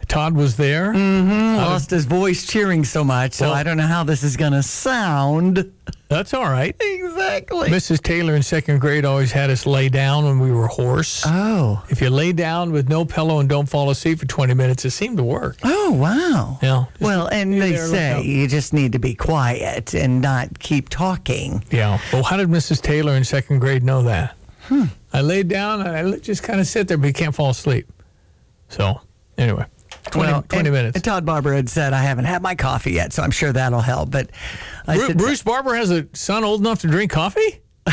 [0.08, 0.92] Todd was there.
[0.92, 1.56] Mm-hmm.
[1.56, 4.52] Lost his voice cheering so much, so well, I don't know how this is going
[4.52, 5.72] to sound.
[6.08, 6.76] That's all right.
[6.78, 7.68] Exactly.
[7.70, 8.02] Mrs.
[8.02, 11.24] Taylor in second grade always had us lay down when we were hoarse.
[11.26, 11.82] Oh.
[11.88, 14.90] If you lay down with no pillow and don't fall asleep for 20 minutes, it
[14.90, 15.56] seemed to work.
[15.64, 16.58] Oh, wow.
[16.62, 16.84] Yeah.
[17.00, 21.64] Well, and they say you just need to be quiet and not keep talking.
[21.70, 21.98] Yeah.
[22.12, 22.80] Well, how did Mrs.
[22.80, 24.36] Taylor in second grade know that?
[24.64, 24.84] Hmm.
[25.12, 27.86] I laid down and I just kind of sit there, but you can't fall asleep.
[28.68, 29.00] So,
[29.38, 29.64] anyway.
[30.14, 30.94] 20, well, 20 and, minutes.
[30.96, 33.80] And Todd Barber had said, I haven't had my coffee yet, so I'm sure that'll
[33.80, 34.10] help.
[34.10, 34.30] But
[34.86, 37.60] I Bruce, Bruce Barber has a son old enough to drink coffee?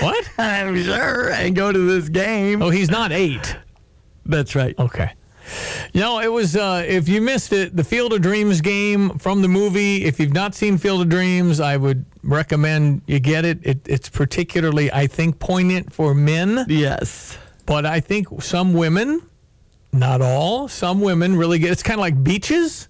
[0.00, 0.30] what?
[0.38, 1.30] I'm sure.
[1.30, 2.62] And go to this game.
[2.62, 3.56] Oh, he's not eight.
[4.26, 4.78] That's right.
[4.78, 5.12] Okay.
[5.92, 9.42] You know, it was, uh, if you missed it, the Field of Dreams game from
[9.42, 10.04] the movie.
[10.04, 13.58] If you've not seen Field of Dreams, I would recommend you get it.
[13.62, 16.64] it it's particularly, I think, poignant for men.
[16.68, 17.36] Yes.
[17.66, 19.22] But I think some women
[19.94, 20.68] not all.
[20.68, 21.70] Some women really get.
[21.72, 22.88] It's kind of like Beaches,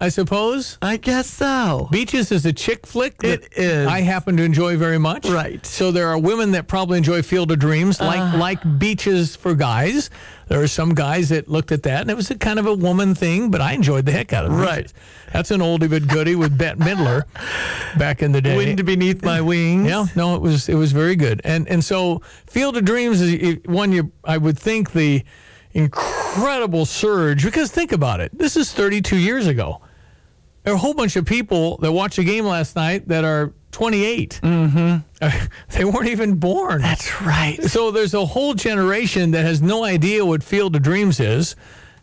[0.00, 0.76] I suppose.
[0.82, 1.88] I guess so.
[1.92, 3.14] Beaches is a chick flick.
[3.22, 3.86] It is.
[3.86, 5.28] I happen to enjoy very much.
[5.28, 5.64] Right.
[5.64, 8.38] So there are women that probably enjoy Field of Dreams, like Uh.
[8.38, 10.10] like Beaches for guys.
[10.48, 12.74] There are some guys that looked at that, and it was a kind of a
[12.74, 14.56] woman thing, but I enjoyed the heck out of it.
[14.56, 14.92] Right.
[15.32, 17.22] That's an oldie but goodie with Bette Midler
[17.98, 18.56] back in the day.
[18.56, 19.88] Wind beneath my wings.
[19.88, 23.56] Yeah, no, it was it was very good, and and so Field of Dreams is
[23.64, 25.24] one you I would think the
[25.74, 28.36] incredible surge because think about it.
[28.36, 29.80] This is 32 years ago.
[30.62, 33.52] There are a whole bunch of people that watched a game last night that are
[33.72, 34.40] 28.
[34.42, 35.46] Mm-hmm.
[35.76, 36.80] they weren't even born.
[36.80, 37.62] That's right.
[37.64, 41.54] So there's a whole generation that has no idea what Field of Dreams is.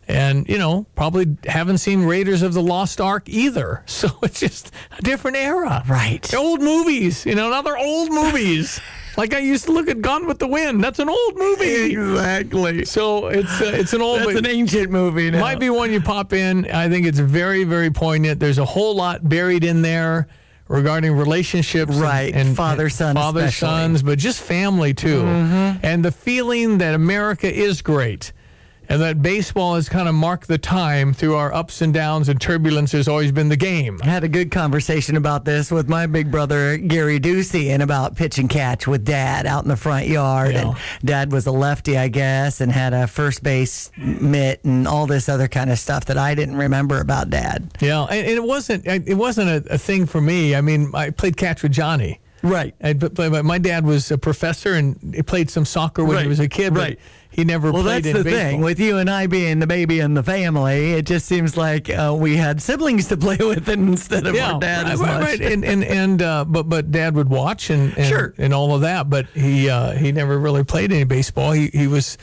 [0.06, 3.84] And, you know, probably haven't seen Raiders of the Lost Ark either.
[3.92, 5.82] So it's just a different era.
[5.88, 6.22] Right.
[6.22, 8.80] They're old movies, you know, now they're old movies.
[9.16, 10.82] Like I used to look at Gone with the Wind.
[10.82, 11.92] That's an old movie.
[11.92, 12.84] Exactly.
[12.84, 14.20] So it's uh, it's an old.
[14.20, 15.30] That's an ancient movie.
[15.30, 15.40] Now.
[15.40, 16.70] Might be one you pop in.
[16.70, 18.40] I think it's very very poignant.
[18.40, 20.28] There's a whole lot buried in there
[20.68, 22.32] regarding relationships, right?
[22.34, 23.68] And, and father son, father especially.
[23.68, 25.84] sons, but just family too, mm-hmm.
[25.84, 28.32] and the feeling that America is great.
[28.92, 32.38] And that baseball has kind of marked the time through our ups and downs and
[32.38, 33.98] turbulence has always been the game.
[34.02, 38.16] I had a good conversation about this with my big brother Gary Ducey and about
[38.16, 40.52] pitch and catch with dad out in the front yard.
[40.52, 40.68] Yeah.
[40.68, 45.06] And dad was a lefty, I guess, and had a first base mitt and all
[45.06, 47.70] this other kind of stuff that I didn't remember about dad.
[47.80, 50.54] Yeah, and it wasn't it wasn't a, a thing for me.
[50.54, 52.20] I mean, I played catch with Johnny.
[52.42, 52.74] Right.
[52.82, 56.22] I, but, but my dad was a professor and he played some soccer when Right.
[56.24, 56.74] he was a kid.
[56.74, 56.98] But Right.
[57.32, 58.50] He never Well, played that's in the baseball.
[58.50, 60.92] thing with you and I being the baby in the family.
[60.92, 64.86] It just seems like uh, we had siblings to play with instead of our dad
[64.86, 65.20] right, much.
[65.22, 65.40] right.
[65.40, 68.34] And and and uh, but but dad would watch and and, Sure.
[68.36, 69.08] and all of that.
[69.08, 71.52] But he uh, he never really played any baseball.
[71.52, 72.18] He he was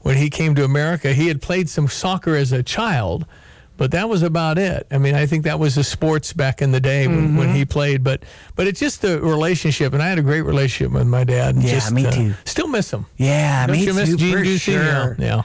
[0.00, 1.12] when he came to America.
[1.12, 3.26] He had played some soccer as a child.
[3.76, 4.86] But that was about it.
[4.92, 7.56] I mean, I think that was the sports back in the day when, when Mm-hmm.
[7.56, 8.04] he played.
[8.04, 8.22] But
[8.54, 11.56] but it's just a relationship, and I had a great relationship with my dad.
[11.56, 12.34] and Yeah, just, me uh, too.
[12.44, 13.06] Still miss him.
[13.16, 14.82] yeah, Don't me you miss too, Gene for sure.
[14.82, 15.42] Yeah, yeah.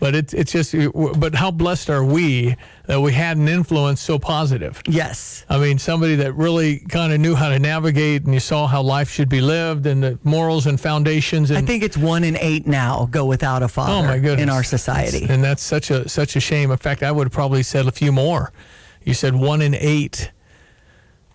[0.00, 0.74] But it's it's just,
[1.20, 4.80] but how blessed are we that we had an influence so positive?
[4.88, 5.44] Yes.
[5.50, 8.80] I mean, somebody that really kind of knew how to navigate, and you saw how
[8.80, 11.50] life should be lived, and the morals and foundations.
[11.50, 13.92] And, I think it's one in eight now go without a father.
[13.92, 14.42] Oh my goodness.
[14.42, 16.70] In our society, and that's such a such a shame.
[16.70, 18.52] In fact, I would have probably said a few more.
[19.04, 20.32] You said one in eight.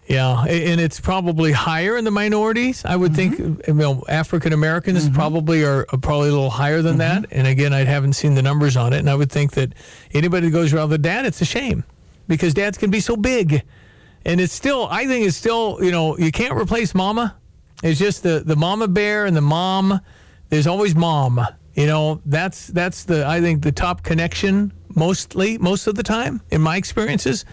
[0.07, 2.85] Yeah, and it's probably higher in the minorities.
[2.85, 3.55] I would mm-hmm.
[3.55, 5.15] think, you know, African Americans mm-hmm.
[5.15, 7.21] probably are probably a little higher than mm-hmm.
[7.21, 7.25] that.
[7.31, 9.73] And again, I haven't seen the numbers on it, and I would think that
[10.13, 11.83] anybody that goes around with dad, it's a shame
[12.27, 13.63] because dads can be so big,
[14.25, 17.35] and it's still, I think it's still, you know, you can't replace mama.
[17.83, 19.99] It's just the the mama bear and the mom.
[20.49, 21.41] There's always mom.
[21.73, 26.41] You know, that's that's the I think the top connection mostly most of the time
[26.51, 27.43] in my experiences.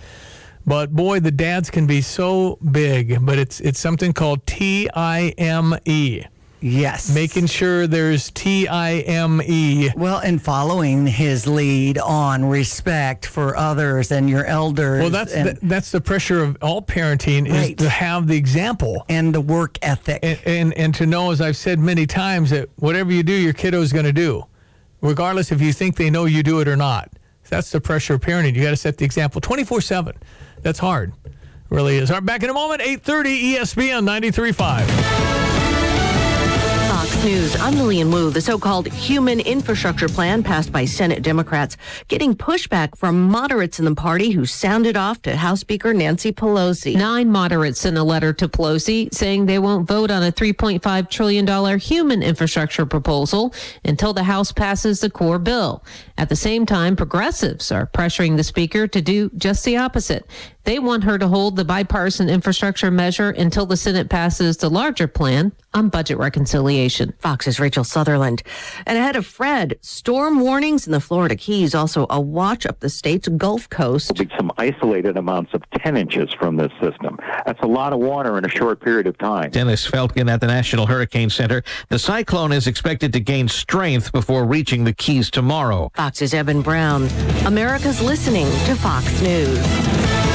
[0.67, 3.25] But boy, the dads can be so big.
[3.25, 6.25] But it's it's something called T I M E.
[6.65, 7.13] Yes.
[7.13, 9.91] Making sure there's T I M E.
[9.97, 15.01] Well, and following his lead on respect for others and your elders.
[15.01, 17.71] Well, that's the, that's the pressure of all parenting right.
[17.71, 21.41] is to have the example and the work ethic, and, and and to know, as
[21.41, 24.47] I've said many times, that whatever you do, your kiddo is going to do,
[25.01, 27.11] regardless if you think they know you do it or not.
[27.53, 28.55] That's the pressure of parenting.
[28.55, 30.17] You got to set the example 24 seven.
[30.63, 31.13] That's hard.
[31.69, 32.11] Really is.
[32.11, 35.42] All right, back in a moment, 8.30 ESPN 93.5.
[37.25, 37.55] News.
[37.61, 38.31] I'm Lillian Wu.
[38.31, 41.77] The so-called human infrastructure plan passed by Senate Democrats
[42.09, 46.97] getting pushback from moderates in the party who sounded off to House Speaker Nancy Pelosi.
[46.97, 51.79] Nine moderates sent a letter to Pelosi saying they won't vote on a $3.5 trillion
[51.79, 53.55] human infrastructure proposal
[53.85, 55.85] until the House passes the core bill.
[56.19, 60.27] At the same time, progressives are pressuring the speaker to do just the opposite.
[60.65, 65.07] They want her to hold the bipartisan infrastructure measure until the Senate passes the larger
[65.07, 67.15] plan on budget reconciliation.
[67.19, 68.43] Fox's Rachel Sutherland.
[68.87, 72.89] And ahead of Fred, storm warnings in the Florida Keys, also a watch up the
[72.89, 74.15] state's Gulf Coast.
[74.15, 77.19] Be some isolated amounts of 10 inches from this system.
[77.47, 79.51] That's a lot of water in a short period of time.
[79.51, 81.63] Dennis Feltgen at the National Hurricane Center.
[81.89, 85.91] The cyclone is expected to gain strength before reaching the Keys tomorrow.
[85.95, 87.09] Fox's Evan Brown.
[87.47, 90.32] America's listening to Fox News.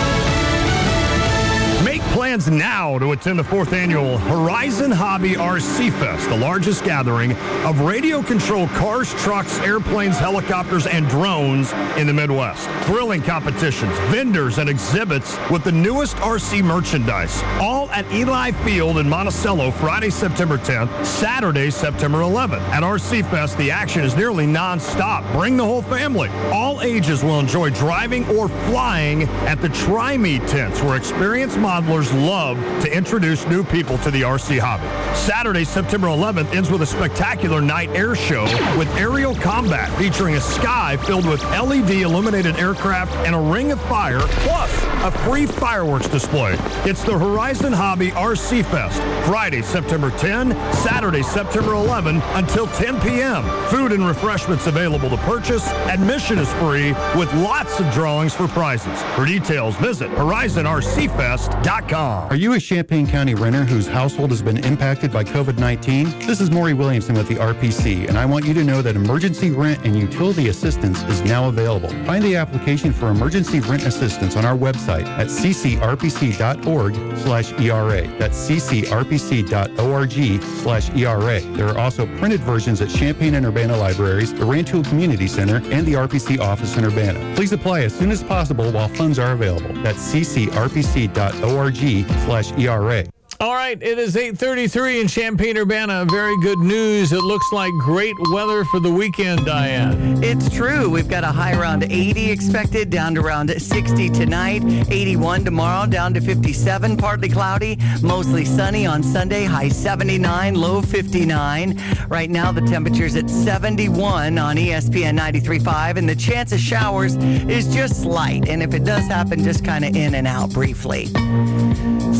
[2.17, 7.81] Plans now to attend the fourth annual Horizon Hobby RC Fest, the largest gathering of
[7.81, 12.67] radio controlled cars, trucks, airplanes, helicopters, and drones in the Midwest.
[12.87, 19.07] Thrilling competitions, vendors, and exhibits with the newest RC merchandise, all at Eli Field in
[19.07, 22.67] Monticello, Friday, September 10th, Saturday, September 11th.
[22.69, 25.31] At RC Fest, the action is nearly nonstop.
[25.33, 26.29] Bring the whole family.
[26.51, 32.06] All ages will enjoy driving or flying at the Try Me tents, where experienced modelers
[32.13, 34.87] love to introduce new people to the RC hobby.
[35.17, 38.43] Saturday, September 11th ends with a spectacular night air show
[38.77, 43.81] with aerial combat featuring a sky filled with LED illuminated aircraft and a ring of
[43.83, 44.71] fire, plus
[45.03, 46.55] a free fireworks display.
[46.85, 53.43] It's the Horizon Hobby RC Fest, Friday, September 10, Saturday, September 11 until 10 p.m.
[53.69, 55.67] Food and refreshments available to purchase.
[55.87, 59.01] Admission is free with lots of drawings for prizes.
[59.15, 61.96] For details, visit horizonrcfest.com.
[61.97, 66.19] Are you a Champaign County renter whose household has been impacted by COVID 19?
[66.19, 69.49] This is Maury Williamson with the RPC, and I want you to know that emergency
[69.49, 71.89] rent and utility assistance is now available.
[72.05, 78.07] Find the application for emergency rent assistance on our website at ccrpc.org slash ERA.
[78.19, 81.39] That's ccrpc.org slash ERA.
[81.39, 85.83] There are also printed versions at Champaign and Urbana Libraries, the Rantoul Community Center, and
[85.87, 87.35] the RPC office in Urbana.
[87.35, 89.73] Please apply as soon as possible while funds are available.
[89.81, 91.86] That's ccrpc.org
[92.25, 93.03] slash ERA.
[93.39, 96.05] All right, it is 8:33 in Champaign-Urbana.
[96.09, 97.11] Very good news.
[97.11, 100.23] It looks like great weather for the weekend, Diane.
[100.23, 100.89] It's true.
[100.89, 106.15] We've got a high around 80 expected, down to around 60 tonight, 81 tomorrow, down
[106.15, 111.79] to 57, partly cloudy, mostly sunny on Sunday, high 79, low 59.
[112.09, 117.71] Right now the temperature's at 71 on ESPN 93.5 and the chance of showers is
[117.71, 121.07] just slight, and if it does happen just kind of in and out briefly.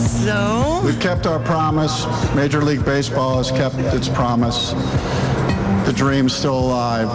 [0.07, 2.05] So, we've kept our promise.
[2.33, 4.71] Major League Baseball has kept its promise.
[5.85, 7.09] The dream's still alive.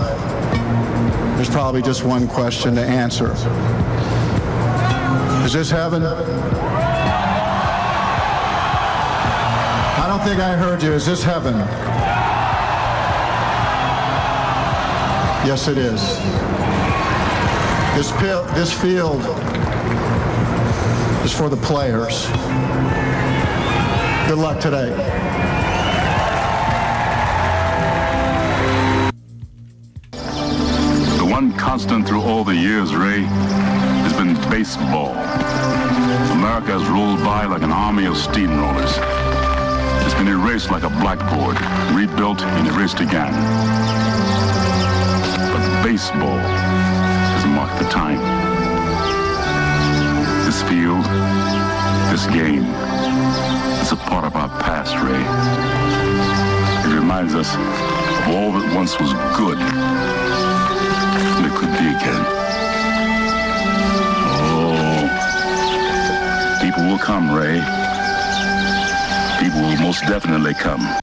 [1.37, 3.33] There's probably just one question to answer.
[5.45, 6.03] Is this heaven?
[9.95, 10.93] I don't think I heard you.
[10.93, 11.55] Is this heaven?
[15.47, 16.19] Yes, it is.
[17.97, 18.11] This,
[18.55, 19.23] this field
[21.25, 22.27] is for the players.
[24.27, 24.91] Good luck today.
[31.19, 35.11] The one constant through all the years, Ray, has been baseball.
[36.33, 38.99] America has rolled by like an army of steamrollers.
[40.05, 41.57] It's been erased like a blackboard,
[41.95, 43.33] rebuilt and erased again.
[45.53, 48.42] But baseball has marked the time.
[50.73, 51.05] This field,
[52.11, 52.65] this game,
[53.83, 55.21] it's a part of our past, Ray.
[56.91, 59.59] It reminds us of all that once was good
[61.29, 62.25] and it could be again.
[64.49, 65.09] Oh,
[66.63, 67.61] people will come, Ray.
[69.43, 71.02] People will most definitely come.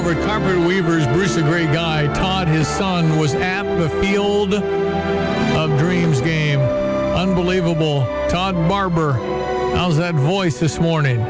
[0.00, 1.06] Over at Carpet Weavers.
[1.08, 2.06] Bruce, a great guy.
[2.14, 6.58] Todd, his son, was at the Field of Dreams game.
[6.58, 8.06] Unbelievable.
[8.30, 9.12] Todd Barber,
[9.76, 11.22] how's that voice this morning?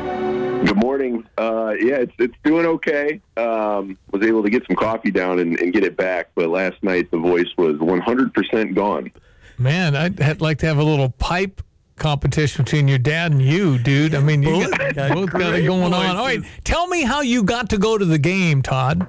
[0.65, 1.27] Good morning.
[1.37, 3.21] Uh, yeah, it's it's doing okay.
[3.37, 6.81] Um, was able to get some coffee down and, and get it back, but last
[6.85, 9.11] night the voice was 100% gone.
[9.59, 11.61] Man, I'd like to have a little pipe
[12.01, 14.17] competition between your dad and you, dude.
[14.17, 16.17] I mean, you got, both got it great going on.
[16.17, 19.07] All right, tell me how you got to go to the game, Todd.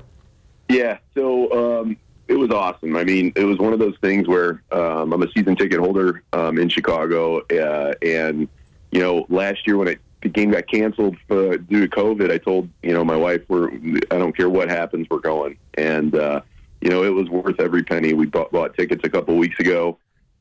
[0.69, 2.95] Yeah, so um, it was awesome.
[2.95, 6.21] I mean, it was one of those things where um, I'm a season ticket holder
[6.33, 8.47] um, in Chicago, uh, and
[8.91, 12.37] you know, last year when it, the game got canceled uh, due to COVID, I
[12.37, 13.71] told you know my wife, "We're
[14.11, 16.41] I don't care what happens, we're going." And uh,
[16.81, 18.13] you know, it was worth every penny.
[18.13, 19.97] We bought, bought tickets a couple weeks ago,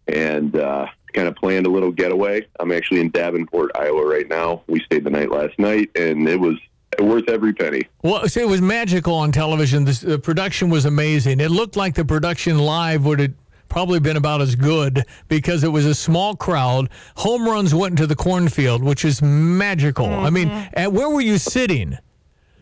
[0.09, 2.47] and uh, kind of planned a little getaway.
[2.59, 4.63] I'm actually in Davenport, Iowa, right now.
[4.67, 6.57] We stayed the night last night, and it was
[6.99, 7.83] worth every penny.
[8.03, 9.85] Well, see, it was magical on television.
[9.85, 11.41] This, the production was amazing.
[11.41, 13.33] It looked like the production live would have
[13.69, 16.91] probably been about as good because it was a small crowd.
[17.17, 20.09] Home runs went into the cornfield, which is magical.
[20.09, 21.97] I mean, at, where were you sitting?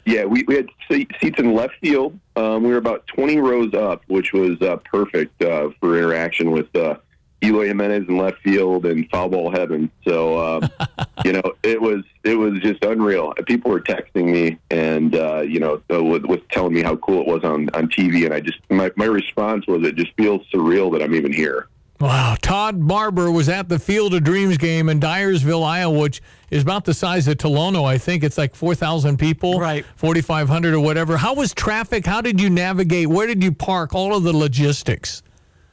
[0.05, 2.19] Yeah, we, we had seats in left field.
[2.37, 6.75] Um, we were about 20 rows up, which was uh, perfect uh, for interaction with
[6.77, 6.97] uh,
[7.43, 9.91] Eloy Jimenez in left field and foul ball heaven.
[10.07, 10.69] So, uh,
[11.25, 13.33] you know, it was it was just unreal.
[13.47, 17.21] People were texting me and uh, you know uh, with, with telling me how cool
[17.21, 20.47] it was on on TV, and I just my my response was it just feels
[20.53, 21.69] surreal that I'm even here.
[22.01, 22.37] Wow.
[22.41, 26.85] Todd Barber was at the Field of Dreams game in Dyersville, Iowa, which is about
[26.85, 27.85] the size of Tolono.
[27.85, 29.85] I think it's like 4,000 people, right?
[29.97, 31.17] 4,500 or whatever.
[31.17, 32.07] How was traffic?
[32.07, 33.09] How did you navigate?
[33.09, 33.97] Where did you park?
[33.97, 35.23] All of the logistics.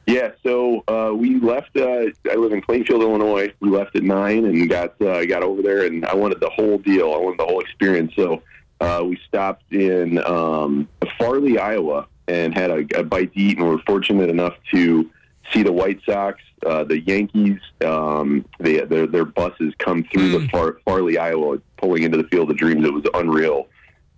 [0.06, 1.76] Yeah, so uh, we left.
[1.76, 3.52] Uh, I live in Plainfield, Illinois.
[3.58, 6.78] We left at nine and got uh, got over there, and I wanted the whole
[6.78, 7.12] deal.
[7.12, 8.12] I wanted the whole experience.
[8.14, 8.42] So
[8.80, 10.88] uh, we stopped in um,
[11.18, 15.10] Farley, Iowa, and had a, a bite to eat, and we were fortunate enough to
[15.52, 17.58] see the White Sox, uh, the Yankees.
[17.84, 22.48] Um, they, their their buses come through the Far, Farley, Iowa, pulling into the Field
[22.48, 22.84] of Dreams.
[22.84, 23.66] It was unreal.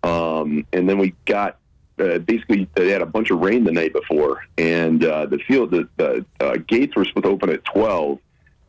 [0.02, 1.58] Um, and then we got
[2.00, 5.70] uh, basically they had a bunch of rain the night before, and uh, the field
[5.70, 8.18] the, the uh, gates were supposed to open at twelve,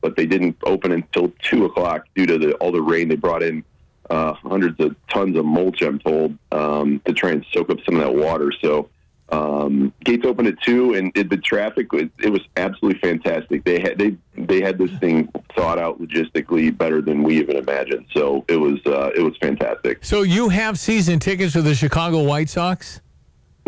[0.01, 3.07] but they didn't open until two o'clock due to the, all the rain.
[3.07, 3.63] They brought in
[4.09, 7.95] uh, hundreds of tons of mulch, I'm told, um, to try and soak up some
[7.95, 8.51] of that water.
[8.61, 8.89] So
[9.31, 13.63] um, gates opened at two, and it, the traffic was it was absolutely fantastic.
[13.63, 18.07] They had they they had this thing thought out logistically better than we even imagined.
[18.11, 20.03] So it was uh, it was fantastic.
[20.03, 23.01] So you have season tickets for the Chicago White Sox?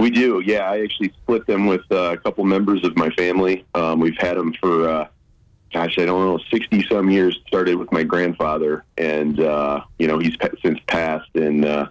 [0.02, 0.62] We do, yeah.
[0.62, 3.64] I actually split them with uh, a couple members of my family.
[3.76, 5.08] Um, we've had them for, uh,
[5.72, 7.40] gosh, I don't know, sixty some years.
[7.46, 11.90] Started with my grandfather, and uh, you know he's since passed, and uh,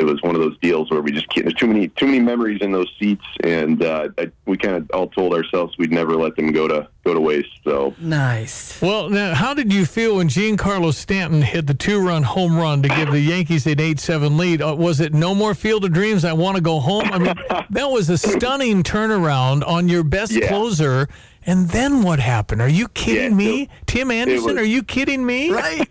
[0.00, 1.44] it was one of those deals where we just can't.
[1.44, 4.90] There's too many too many memories in those seats, and uh, I, we kind of
[4.92, 7.50] all told ourselves we'd never let them go to go to waste.
[7.64, 8.80] So nice.
[8.80, 12.88] Well, now, how did you feel when Giancarlo Stanton hit the two-run home run to
[12.88, 14.62] give the Yankees an eight-seven lead?
[14.62, 16.24] Uh, was it no more Field of Dreams?
[16.24, 17.04] I want to go home.
[17.12, 17.34] I mean,
[17.70, 20.48] that was a stunning turnaround on your best Yeah.
[20.48, 21.08] closer.
[21.46, 22.60] And then what happened?
[22.60, 24.44] Are you kidding Yeah, me, it- Tim Anderson?
[24.46, 25.50] was- are you kidding me?
[25.50, 25.88] Right.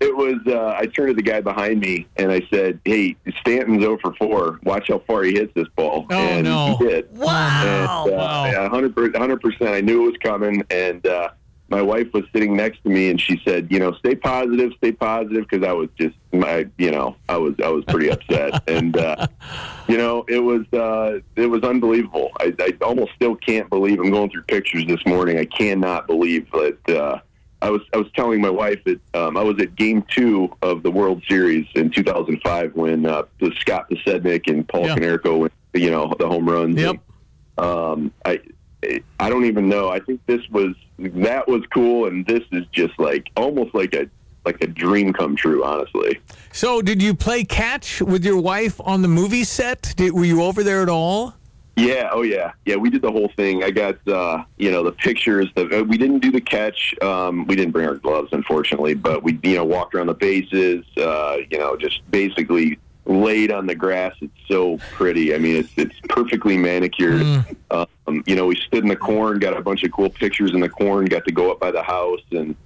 [0.00, 0.36] It was.
[0.46, 4.14] Uh, I turned to the guy behind me and I said, "Hey, Stanton's 0 for
[4.14, 4.60] 4.
[4.62, 6.76] Watch how far he hits this ball." Oh, and no.
[6.78, 7.16] he did.
[7.16, 8.04] Wow.
[8.06, 9.70] And, uh, yeah, 100 percent.
[9.70, 11.30] I knew it was coming, and uh,
[11.68, 14.92] my wife was sitting next to me, and she said, "You know, stay positive, stay
[14.92, 18.96] positive," because I was just, my, you know, I was, I was pretty upset, and
[18.96, 19.26] uh,
[19.88, 22.30] you know, it was, uh, it was unbelievable.
[22.38, 23.98] I, I almost still can't believe.
[24.00, 25.38] I'm going through pictures this morning.
[25.38, 26.88] I cannot believe that.
[26.88, 27.20] Uh,
[27.60, 30.82] I was I was telling my wife that um, I was at Game Two of
[30.82, 34.96] the World Series in 2005 when uh, the Scott Podsednik and Paul Yeah.
[34.96, 36.80] Konerko, went, you know, the home runs.
[36.80, 36.96] Yep.
[37.58, 38.40] And, um, I
[39.18, 39.88] I don't even know.
[39.88, 44.08] I think this was that was cool, and this is just like almost like a
[44.44, 45.64] like a dream come true.
[45.64, 46.20] Honestly.
[46.52, 49.94] So, did you play catch with your wife on the movie set?
[49.96, 51.34] Did, were you over there at all?
[51.78, 52.74] Yeah, oh yeah, yeah.
[52.74, 53.62] We did the whole thing.
[53.62, 55.48] I got uh, you know the pictures.
[55.54, 56.94] The, uh, we didn't do the catch.
[57.00, 58.94] Um, we didn't bring our gloves, unfortunately.
[58.94, 60.84] But we you know walked around the bases.
[60.96, 64.14] Uh, you know, just basically laid on the grass.
[64.20, 65.34] It's so pretty.
[65.34, 67.44] I mean, it's it's perfectly manicured.
[67.70, 70.60] Um, you know, we stood in the corn, got a bunch of cool pictures in
[70.60, 71.04] the corn.
[71.04, 72.56] Got to go up by the house, and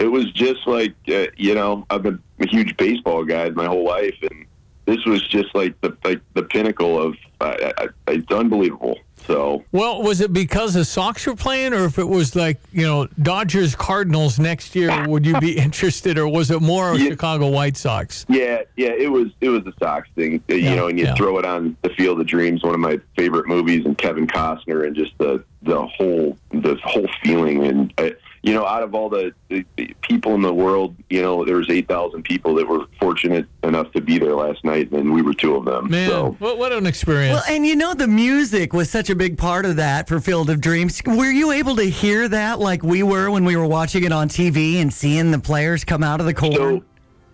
[0.00, 3.84] it was just like uh, you know I've been a huge baseball guy my whole
[3.84, 4.46] life, and
[4.86, 8.98] this was just like the like the pinnacle of uh, I, I, it's unbelievable.
[9.26, 12.82] So Well, was it because the Sox were playing, or if it was like you
[12.82, 17.76] know Dodgers Cardinals next year, would you be interested, or was it more Chicago White
[17.76, 18.26] Sox?
[18.28, 21.14] yeah, yeah, it was it was the Sox thing, you Yeah, know, and you yeah.
[21.14, 24.86] throw it on the Field of Dreams, one of my favorite movies, and Kevin Costner,
[24.86, 28.10] and just the the whole the whole feeling, and uh,
[28.42, 31.56] you know, out of all the, the, the people in the world, you know, there
[31.56, 35.22] was eight thousand people that were fortunate enough to be there last night, and we
[35.22, 35.90] were two of them.
[35.90, 37.34] Man, So what, what an experience!
[37.34, 40.50] Well, and you know the music was such a big part of that for Field
[40.50, 41.00] of Dreams.
[41.06, 44.28] Were you able to hear that like we were when we were watching it on
[44.28, 46.52] TV and seeing the players come out of the corn?
[46.54, 46.84] So,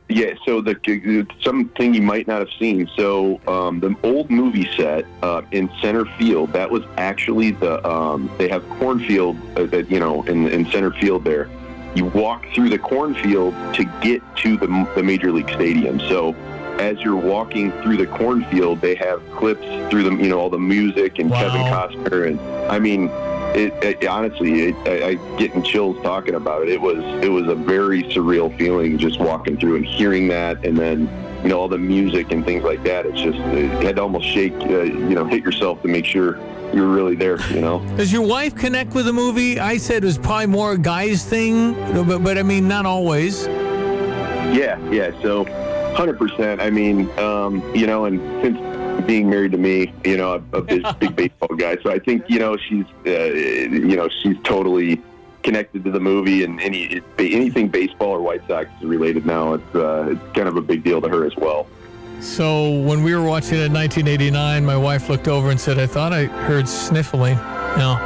[0.08, 2.88] yeah, so the something you might not have seen.
[2.96, 8.30] So um, the old movie set uh, in center field that was actually the um,
[8.38, 11.50] they have cornfield uh, that you know in in center field there.
[11.94, 16.00] You walk through the cornfield to get to the the major league stadium.
[16.00, 16.34] So
[16.78, 20.58] as you're walking through the cornfield, they have clips through the you know all the
[20.58, 22.40] music and Kevin Costner and
[22.70, 23.08] I mean
[23.54, 26.68] it, it honestly, it, I, I getting chills talking about it.
[26.68, 30.76] It was it was a very surreal feeling just walking through and hearing that, and
[30.76, 31.00] then
[31.42, 33.06] you know all the music and things like that.
[33.06, 36.38] It's just you had to almost shake, uh, you know, hit yourself to make sure
[36.74, 37.40] you're really there.
[37.50, 37.80] You know.
[37.96, 39.58] Does your wife connect with the movie?
[39.58, 41.74] I said it was probably more a guy's thing,
[42.06, 43.46] but, but I mean, not always.
[43.46, 45.10] Yeah, yeah.
[45.22, 45.44] So,
[45.94, 46.60] hundred percent.
[46.60, 48.67] I mean, um, you know, and since
[49.06, 52.24] being married to me, you know, a, a big, big baseball guy, so I think
[52.28, 55.02] you know she's, uh, you know, she's totally
[55.42, 60.08] connected to the movie, and any anything baseball or White Sox related now, it's uh,
[60.10, 61.66] it's kind of a big deal to her as well.
[62.20, 65.86] So when we were watching it in 1989, my wife looked over and said, "I
[65.86, 67.36] thought I heard sniffling."
[67.76, 67.96] No,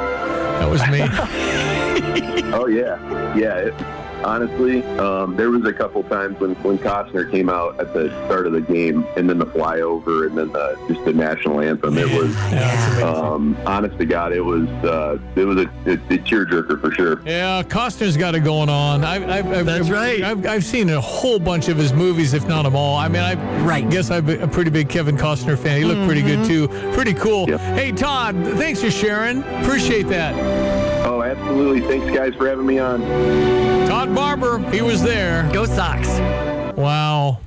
[0.61, 1.01] that was me.
[2.53, 3.57] oh yeah, yeah.
[3.57, 3.75] It,
[4.25, 8.47] honestly, um, there was a couple times when when Costner came out at the start
[8.47, 11.99] of the game, and then the flyover, and then the, just the national anthem.
[11.99, 12.37] It was,
[13.03, 17.23] um, honest to God, it was uh, it was a, a, a tearjerker for sure.
[17.25, 19.05] Yeah, Costner's got it going on.
[19.05, 20.23] I've, I've, I've, That's right.
[20.23, 22.97] I've, I've seen a whole bunch of his movies, if not them all.
[22.97, 23.89] I mean, I right.
[23.89, 25.79] guess I'm a pretty big Kevin Costner fan.
[25.79, 26.69] He looked pretty good too.
[26.95, 27.47] Pretty cool.
[27.47, 29.43] Hey, Todd, thanks for sharing.
[29.63, 30.35] Appreciate that.
[31.05, 31.81] Oh, absolutely.
[31.81, 33.01] Thanks, guys, for having me on.
[33.89, 35.49] Todd Barber, he was there.
[35.53, 36.07] Go Sox.
[36.77, 37.39] Wow.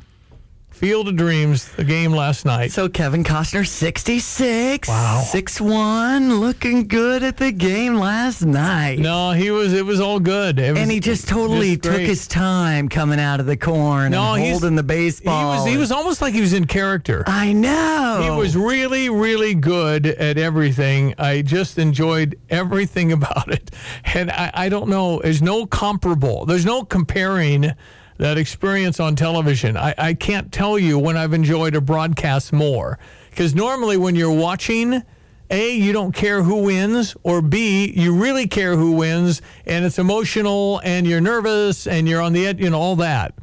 [0.75, 2.69] Field of Dreams, the game last night.
[2.69, 4.89] So Kevin Costner, 66.
[4.89, 5.23] Wow.
[5.25, 8.99] 6'1", looking good at the game last night.
[8.99, 9.71] No, he was.
[9.71, 10.57] It was all good.
[10.57, 14.51] Was, and he just totally took his time coming out of the corn No, and
[14.51, 15.53] holding the baseball.
[15.53, 15.71] He was.
[15.71, 17.23] He was almost like he was in character.
[17.25, 18.19] I know.
[18.21, 21.15] He was really, really good at everything.
[21.17, 23.71] I just enjoyed everything about it.
[24.13, 26.45] And I, I don't know, there's no comparable.
[26.45, 27.71] There's no comparing
[28.17, 29.77] that experience on television.
[29.77, 32.97] I, I can't tell you when I've enjoyed a broadcast more.
[33.29, 35.03] Because normally when you're watching,
[35.49, 39.99] A, you don't care who wins, or B, you really care who wins, and it's
[39.99, 43.33] emotional, and you're nervous, and you're on the edge, you know, all that.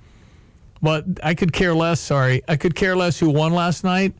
[0.81, 2.01] But I could care less.
[2.01, 4.15] Sorry, I could care less who won last night.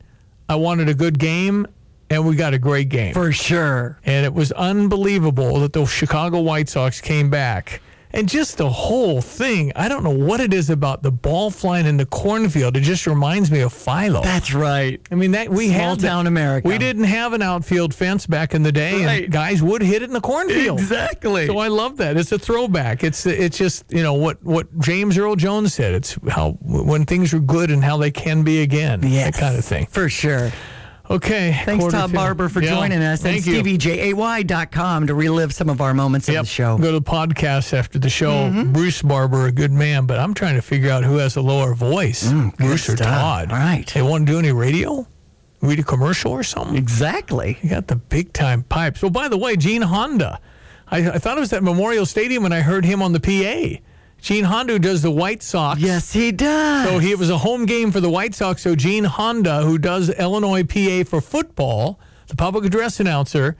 [0.47, 1.67] I wanted a good game,
[2.09, 3.99] and we got a great game for sure.
[4.05, 7.81] And it was unbelievable that the Chicago White Sox came back.
[8.15, 11.87] And just the whole thing, I don't know what it is about the ball flying
[11.87, 12.77] in the cornfield.
[12.77, 14.21] It just reminds me of Philo.
[14.21, 15.01] That's right.
[15.11, 16.67] I mean, that we Small had town America.
[16.67, 19.23] We didn't have an outfield fence back in the day, Right.
[19.23, 20.79] and guys would hit it in the cornfield.
[20.79, 21.47] Exactly.
[21.47, 22.15] So I love that.
[22.15, 23.03] It's a throwback.
[23.03, 25.95] It's it's just you know what what James Earl Jones said.
[25.95, 29.01] It's how when things are good and how they can be again.
[29.01, 29.87] That kind of thing.
[29.87, 30.51] For sure.
[31.09, 31.61] Okay.
[31.65, 32.69] Thanks, Todd to- Barber, for Yeah.
[32.75, 33.23] joining us.
[33.25, 33.61] And Thank you.
[33.61, 36.77] StevieJay.com to relive some of our moments in the show.
[36.77, 38.31] Go to the podcast after the show.
[38.49, 38.71] Mm-hmm.
[38.71, 41.73] Bruce Barber, a good man, but I'm trying to figure out who has a lower
[41.75, 42.97] voice, Bruce or Mm.
[43.03, 43.51] Todd.
[43.51, 43.85] All right.
[43.93, 45.05] They want to do any radio?
[45.61, 46.75] Read a commercial or something?
[46.75, 47.57] Exactly.
[47.61, 49.01] You got the big time pipes.
[49.01, 50.39] Well, by the way, Gene Honda.
[50.91, 53.79] I, I thought it was at Memorial Stadium when I heard him on the PA.
[54.23, 55.81] Gene Honda who does the White Sox.
[55.81, 56.87] Yes, he does.
[56.87, 58.61] So he, it was a home game for the White Sox.
[58.61, 63.57] So Gene Honda, who does Illinois PA for football, the public address announcer,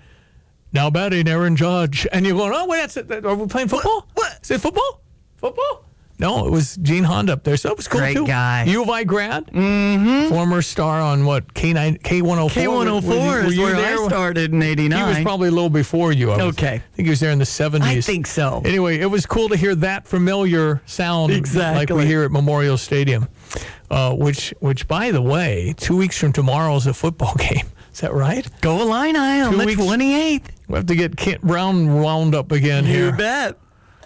[0.72, 2.08] now batting Aaron Judge.
[2.14, 3.26] And you're going, oh, wait, that's it.
[3.26, 4.08] Are we playing football?
[4.14, 4.40] What?
[4.42, 5.02] Is it football?
[5.36, 5.86] Football?
[6.24, 7.58] No, it was Gene Honda up there.
[7.58, 8.26] So it was cool Great too.
[8.26, 8.64] guy.
[8.64, 9.46] U of I grad.
[9.48, 10.30] Mm-hmm.
[10.30, 11.54] Former star on what?
[11.54, 12.50] K9, K104?
[12.50, 14.00] K104 Were- were is you where there?
[14.00, 14.98] I started in '89.
[14.98, 16.32] He was probably a little before you.
[16.32, 16.76] I was- Okay.
[16.76, 17.82] I think he was there in the 70s.
[17.84, 18.62] I think so.
[18.66, 22.78] Anyway, it was cool to hear that familiar sound exactly like we hear at Memorial
[22.78, 23.28] Stadium.
[23.92, 27.68] Uh, which, which, by the way, two weeks from tomorrow is a football game.
[27.94, 28.48] Is that right?
[28.62, 30.42] Go Illini on the 28th.
[30.68, 33.06] We have to get Kent Brown wound up again You here.
[33.08, 33.60] You bet.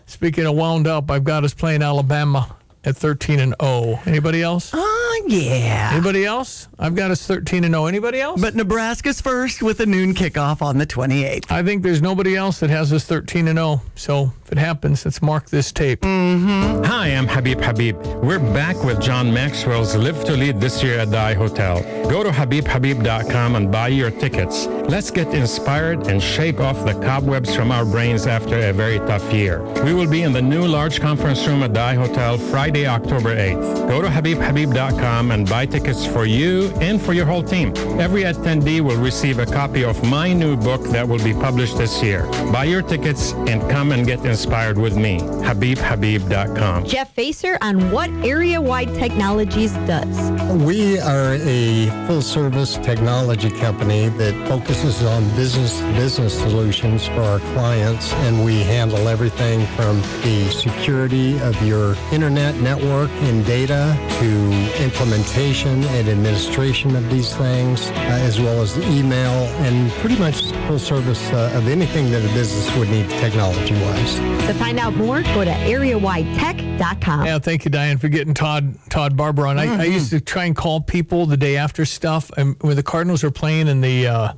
[0.08, 2.56] Speaking of wound up, I've got us playing Alabama
[2.86, 4.00] at 13 and 0.
[4.06, 4.72] Anybody else?
[4.74, 5.90] Oh, yeah.
[5.94, 6.70] Anybody else?
[6.80, 7.88] I've got us 13 and 0.
[7.88, 8.40] Anybody else?
[8.40, 11.52] But Nebraska's first with a noon kickoff on the 28th.
[11.52, 13.82] I think there's nobody else that has us 13 and 0.
[13.96, 16.02] So if it happens, let's mark this tape.
[16.02, 16.86] Mm-hmm.
[16.86, 17.98] Hi, I'm Habib Habib.
[18.24, 21.82] We're back with John Maxwell's Live to Lead this year at the I Hotel.
[22.10, 24.68] Go to HabibHabib.com and buy your tickets.
[24.88, 29.34] Let's get inspired and shake off the cobwebs from our brains after a very tough
[29.34, 29.64] year.
[29.84, 33.36] We will be in the new large conference room at the I Hotel Friday, October
[33.36, 33.90] 8th.
[33.90, 37.74] Go to HabibHabib.com and buy tickets for you and for your whole team.
[38.00, 42.02] Every attendee will receive a copy of my new book that will be published this
[42.02, 42.26] year.
[42.54, 44.37] Buy your tickets and come and get inspired
[44.78, 45.20] with me.
[45.20, 46.86] HabibHabib.com.
[46.86, 50.32] Jeff Facer on what Area Wide Technologies does.
[50.64, 57.40] We are a full service technology company that focuses on business business solutions for our
[57.54, 64.84] clients and we handle everything from the security of your internet network and data to
[64.84, 67.94] implementation and administration of these things uh,
[68.28, 72.76] as well as email and pretty much full service uh, of anything that a business
[72.78, 74.27] would need technology wise.
[74.48, 77.26] To find out more, go to areawidetech.com.
[77.26, 79.58] Yeah, thank you, Diane, for getting Todd Todd Barber on.
[79.60, 82.84] I, I used to try and call people the day after stuff, and when the
[82.84, 84.34] Cardinals were playing in the, uh,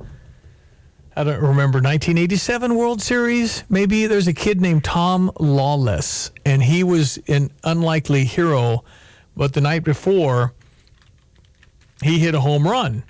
[1.14, 3.62] I don't remember 1987 World Series.
[3.68, 8.82] Maybe there's a kid named Tom Lawless, and he was an unlikely hero,
[9.36, 10.54] but the night before,
[12.02, 13.04] he hit a home run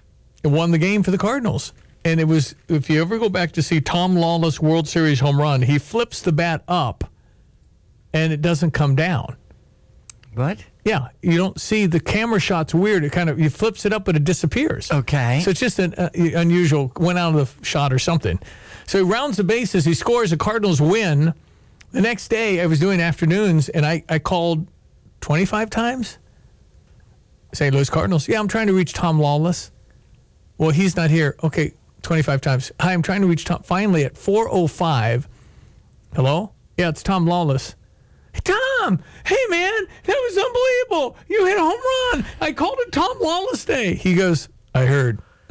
[0.44, 1.72] and won the game for the Cardinals.
[2.04, 5.38] And it was, if you ever go back to see Tom Lawless World Series home
[5.38, 7.04] run, he flips the bat up
[8.12, 9.36] and it doesn't come down.
[10.34, 10.64] What?
[10.84, 13.04] Yeah, you don't see the camera shot's weird.
[13.04, 14.90] It kind of he flips it up, but it disappears.
[14.90, 15.40] Okay.
[15.44, 16.92] So it's just an uh, unusual.
[16.96, 18.38] Went out of the shot or something.
[18.86, 19.84] So he rounds the bases.
[19.84, 20.30] He scores.
[20.30, 21.34] The Cardinals win.
[21.92, 24.68] The next day, I was doing afternoons, and I I called
[25.20, 26.18] twenty five times.
[27.52, 27.74] St.
[27.74, 28.28] Louis Cardinals.
[28.28, 29.72] Yeah, I'm trying to reach Tom Lawless.
[30.56, 31.36] Well, he's not here.
[31.42, 32.72] Okay, 25 times.
[32.80, 33.62] Hi, I'm trying to reach Tom.
[33.62, 35.26] Finally, at 4:05.
[36.14, 36.52] Hello?
[36.76, 37.76] Yeah, it's Tom Lawless.
[38.32, 39.02] Hey, Tom!
[39.26, 39.86] Hey, man!
[40.04, 41.16] That was unbelievable!
[41.28, 41.80] You hit a home
[42.12, 42.26] run!
[42.40, 43.94] I called it Tom Lawless Day.
[43.94, 45.20] He goes, I heard.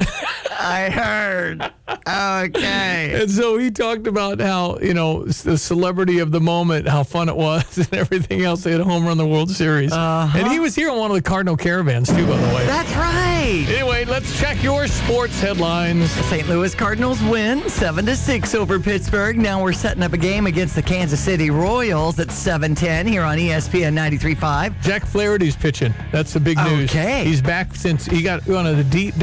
[0.50, 1.62] I heard.
[1.88, 2.90] Okay.
[3.20, 7.28] And so he talked about how, you know, the celebrity of the moment, how fun
[7.28, 8.62] it was, and everything else.
[8.62, 9.92] They had a home run in the World Series.
[9.92, 10.62] And he uh-huh.
[10.62, 12.66] was here on one of the Cardinal caravans, too, by the way.
[12.66, 13.29] That's right.
[13.40, 16.10] Anyway, let's check your sports headlines.
[16.10, 16.46] St.
[16.46, 19.38] Louis Cardinals win 7 to 6 over Pittsburgh.
[19.38, 23.38] Now we're setting up a game against the Kansas City Royals at 7:10 here on
[23.38, 24.74] ESPN 93.5.
[24.82, 25.94] Jack Flaherty's pitching.
[26.12, 26.90] That's the big news.
[26.90, 27.24] Okay.
[27.24, 29.14] He's back since he got one of the deep.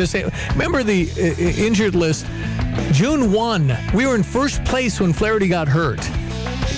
[0.54, 2.26] Remember the uh, uh, injured list?
[2.94, 6.00] June 1, we were in first place when Flaherty got hurt.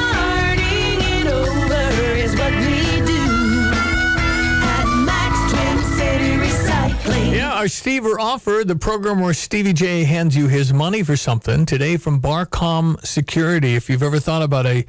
[7.61, 11.63] our Stever offer, the program where Stevie Jay hands you his money for something.
[11.63, 13.75] Today from Barcom Security.
[13.75, 14.83] If you've ever thought about a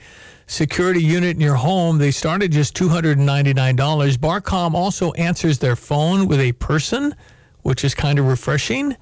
[0.46, 4.16] security unit in your home, they start at just $299.
[4.16, 7.14] Barcom also answers their phone with a person,
[7.60, 8.96] which is kind of refreshing.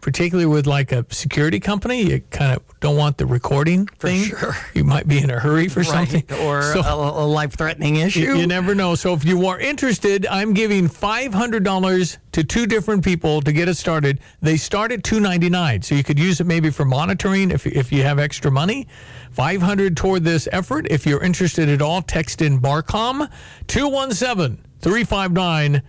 [0.00, 4.22] Particularly with like a security company, you kind of don't want the recording thing.
[4.26, 4.54] sure.
[4.72, 6.24] You might be in a hurry for Right, something.
[6.46, 8.20] or So- a, a life-threatening issue.
[8.20, 8.94] you, you never know.
[8.94, 13.74] So if you are interested, I'm giving $500 to two different people to get it
[13.74, 14.20] started.
[14.40, 15.84] They start at $299.
[15.84, 18.86] So you could use it maybe for monitoring if, if you have extra money.
[19.32, 20.86] 500 toward this effort.
[20.90, 23.28] If you're interested at all, text in Barcom
[23.66, 25.82] 217 359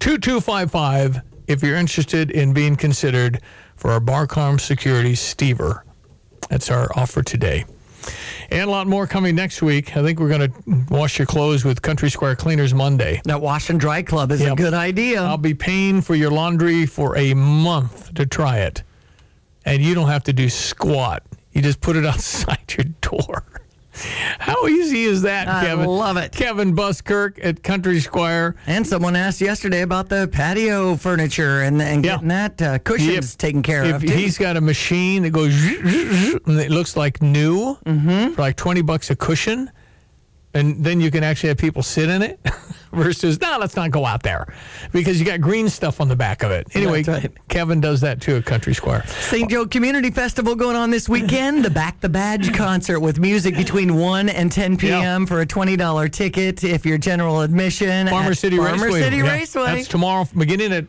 [0.00, 1.22] 2255.
[1.46, 3.40] If you're interested in being considered
[3.76, 5.82] for our Barcom Security Stever.
[6.48, 7.64] That's our offer today.
[8.50, 9.96] And a lot more coming next week.
[9.96, 13.20] I think we're going to wash your clothes with Country Squire Cleaners Monday.
[13.24, 15.22] That wash and dry club is a good idea.
[15.22, 18.82] I'll be paying for your laundry for a month to try it.
[19.64, 21.22] And you don't have to do squat.
[21.52, 23.44] You just put it outside your door.
[24.38, 25.84] How easy is that, I Kevin?
[25.84, 26.32] I love it.
[26.32, 28.56] Kevin Buskirk at Country Squire.
[28.66, 33.38] And someone asked yesterday about the patio furniture and, and getting that uh, cushions Yep.
[33.38, 34.02] taken care if of.
[34.02, 34.08] Too.
[34.12, 38.32] He's got a machine that goes and it looks like new Mm-hmm.
[38.34, 39.70] for like 20 bucks a cushion.
[40.54, 42.38] And then you can actually have people sit in it
[42.94, 44.52] versus, no, let's not go out there
[44.92, 46.66] because you got green stuff on the back of it.
[46.74, 47.30] Anyway, right.
[47.48, 49.04] Kevin does that too at Country Squire.
[49.06, 49.50] St.
[49.50, 51.64] Joe Community Festival going on this weekend.
[51.64, 55.26] The Back the Badge concert with music between 1 and 10 p.m.
[55.26, 58.08] for a $20 ticket if you're general admission.
[58.08, 59.00] Farmer City Farmer Raceway.
[59.02, 59.64] City Yeah, Raceway.
[59.76, 60.84] That's tomorrow, beginning at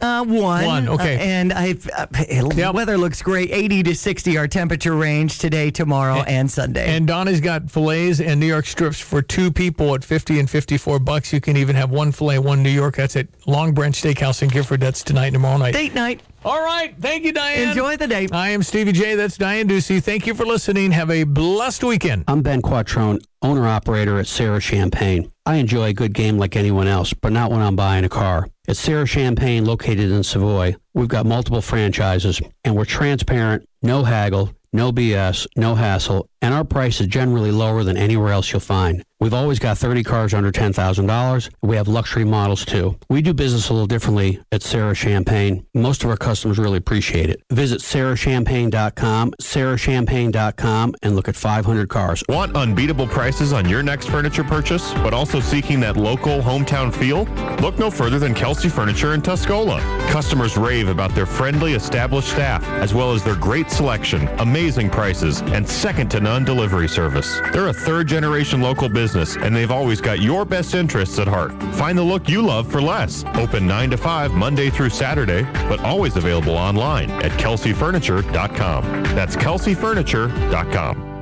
[0.00, 0.64] Uh, one.
[0.64, 1.16] One, okay.
[1.16, 3.50] Uh, and I've, uh, the weather looks great.
[3.50, 6.86] 80 to 60 our temperature range today, tomorrow, and, Sunday.
[6.94, 10.98] And Donna's got fillets and New York strips for two people at 50 and 54
[10.98, 11.32] bucks.
[11.32, 12.96] You can even have one fillet, one New York.
[12.96, 14.80] That's at Long Branch Steakhouse in Gifford.
[14.80, 15.74] That's tonight and tomorrow night.
[15.74, 16.20] Date night.
[16.44, 16.94] All right.
[17.00, 17.68] Thank you, Diane.
[17.68, 18.28] Enjoy the day.
[18.30, 19.14] I am Stevie Jay.
[19.14, 20.02] That's Diane Ducey.
[20.02, 20.92] Thank you for listening.
[20.92, 22.24] Have a blessed weekend.
[22.28, 25.32] I'm Ben Quattrone, owner operator at Serra Champaign.
[25.46, 28.48] I enjoy a good game like anyone else, but not when I'm buying a car.
[28.66, 34.54] At Serra Champaign, located in Savoy, we've got multiple franchises, and we're transparent, no haggle,
[34.72, 39.02] no BS, no hassle, and our price is generally lower than anywhere else you'll find.
[39.18, 41.50] We've always got 30 cars under $10,000.
[41.62, 42.98] We have luxury models too.
[43.08, 45.64] We do business a little differently at Serra Champaign.
[45.72, 47.40] Most of our customers really appreciate it.
[47.50, 52.22] Visit serrachampaign.com, serrachampaign.com, and look at 500 cars.
[52.28, 57.24] Want unbeatable prices on your next furniture purchase, but also seeking that local hometown feel?
[57.62, 59.80] Look no further than Kelsey Furniture in Tuscola.
[60.10, 65.40] Customers rave about their friendly, established staff, as well as their great selection, amazing prices,
[65.40, 67.38] and second to none delivery service.
[67.52, 71.52] They're a third generation local business, and they've always got your best interests at heart.
[71.74, 73.24] Find the look you love for less.
[73.34, 78.84] Open 9 to 5 Monday through Saturday, but always available online at kelseyfurniture.com.
[79.14, 81.13] That's kelseyfurniture.com.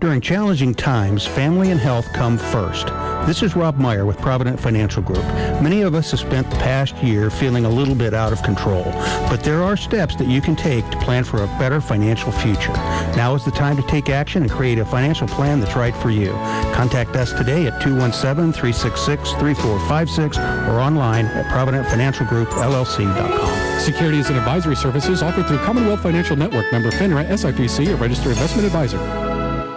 [0.00, 2.86] During challenging times, family and health come first.
[3.26, 5.24] This is Rob Meyer with Provident Financial Group.
[5.60, 8.84] Many of us have spent the past year feeling a little bit out of control,
[9.28, 12.72] but there are steps that you can take to plan for a better financial future.
[13.16, 16.10] Now is the time to take action and create a financial plan that's right for
[16.10, 16.30] you.
[16.74, 23.80] Contact us today at 217-366-3456 or online at providentfinancialgroupllc.com.
[23.80, 28.64] Securities and advisory services offered through Commonwealth Financial Network member FINRA SIPC, a registered investment
[28.64, 29.27] advisor.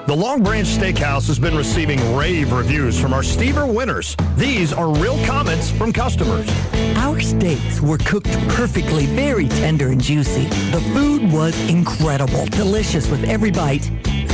[0.07, 4.17] The Long Branch Steakhouse has been receiving rave reviews from our Stever winners.
[4.35, 6.49] These are real comments from customers.
[6.97, 10.45] Our steaks were cooked perfectly, very tender and juicy.
[10.71, 13.91] The food was incredible, delicious with every bite.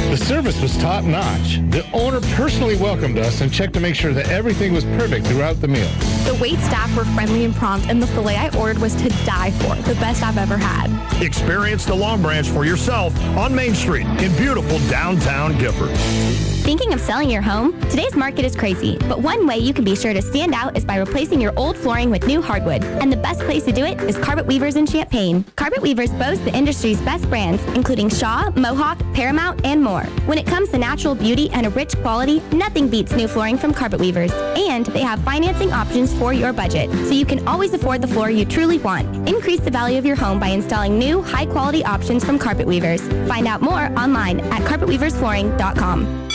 [0.09, 1.59] The service was top notch.
[1.69, 5.59] The owner personally welcomed us and checked to make sure that everything was perfect throughout
[5.59, 5.89] the meal.
[6.23, 9.51] The wait staff were friendly and prompt, and the filet I ordered was to die
[9.51, 9.75] for.
[9.75, 11.21] The best I've ever had.
[11.21, 16.56] Experience the Long Branch for yourself on Main Street in beautiful downtown Gifford.
[16.67, 17.79] Thinking of selling your home?
[17.83, 20.83] Today's market is crazy, but one way you can be sure to stand out is
[20.83, 22.83] by replacing your old flooring with new hardwood.
[22.83, 25.45] And the best place to do it is Carpet Weavers in Champaign.
[25.55, 30.03] Carpet Weavers boast the industry's best brands, including Shaw, Mohawk, Paramount, and more.
[30.25, 33.73] When it comes to natural beauty and a rich quality, nothing beats new flooring from
[33.73, 34.33] Carpet Weavers.
[34.33, 38.29] And they have financing options for your budget, so you can always afford the floor
[38.29, 39.07] you truly want.
[39.29, 43.07] Increase the value of your home by installing new, high-quality options from Carpet Weavers.
[43.29, 46.26] Find out more online at carpetweaversflooring.com.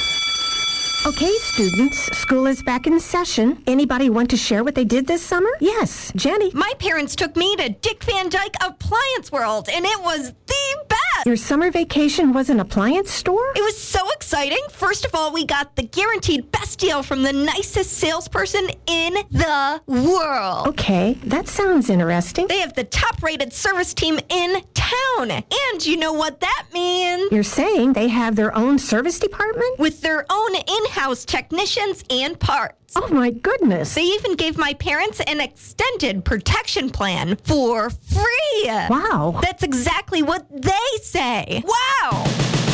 [1.04, 3.60] Okay, students, school is back in session.
[3.66, 5.50] Anybody want to share what they did this summer?
[5.60, 6.52] Yes, Jenny.
[6.54, 11.11] My parents took me to Dick Van Dyke Appliance World, and it was the best.
[11.24, 13.52] Your summer vacation was an appliance store?
[13.54, 14.58] It was so exciting.
[14.72, 19.80] First of all, we got the guaranteed best deal from the nicest salesperson in the
[19.86, 20.66] world.
[20.68, 22.48] Okay, that sounds interesting.
[22.48, 25.30] They have the top rated service team in town.
[25.30, 27.30] And you know what that means?
[27.30, 29.78] You're saying they have their own service department?
[29.78, 32.81] With their own in house technicians and parts.
[32.94, 33.94] Oh my goodness.
[33.94, 38.64] They even gave my parents an extended protection plan for free.
[38.66, 39.38] Wow.
[39.42, 40.72] That's exactly what they
[41.02, 41.62] say.
[41.64, 42.24] Wow.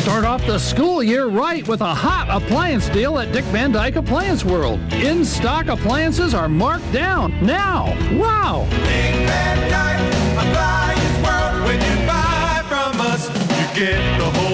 [0.01, 3.95] Start off the school year right with a hot appliance deal at Dick Van Dyke
[3.95, 4.79] Appliance World.
[4.93, 7.85] In stock appliances are marked down now.
[8.17, 8.65] Wow.
[8.71, 11.63] Dick Van Dyke Appliance World.
[11.65, 14.48] When you buy from us, you get the whole store.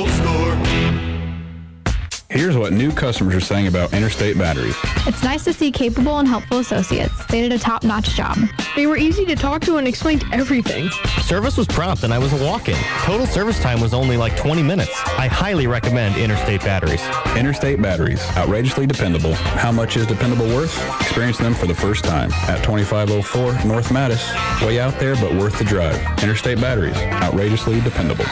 [2.35, 4.75] Here's what what new customers are saying about Interstate Batteries.
[5.05, 7.23] It's nice to see capable and helpful associates.
[7.27, 8.39] They did a top-notch job.
[8.75, 10.89] They were easy to talk to and explained everything.
[11.21, 12.75] Service was prompt and I was a walk-in.
[13.03, 14.89] Total service time was only like 20 minutes.
[15.15, 17.07] I highly recommend Interstate Batteries.
[17.37, 19.35] Interstate Batteries, outrageously dependable.
[19.35, 20.75] How much is dependable worth?
[21.01, 24.25] Experience them for the first time at 2504 North Mattis.
[24.65, 26.01] Way out there, but worth the drive.
[26.23, 28.25] Interstate Batteries, outrageously dependable.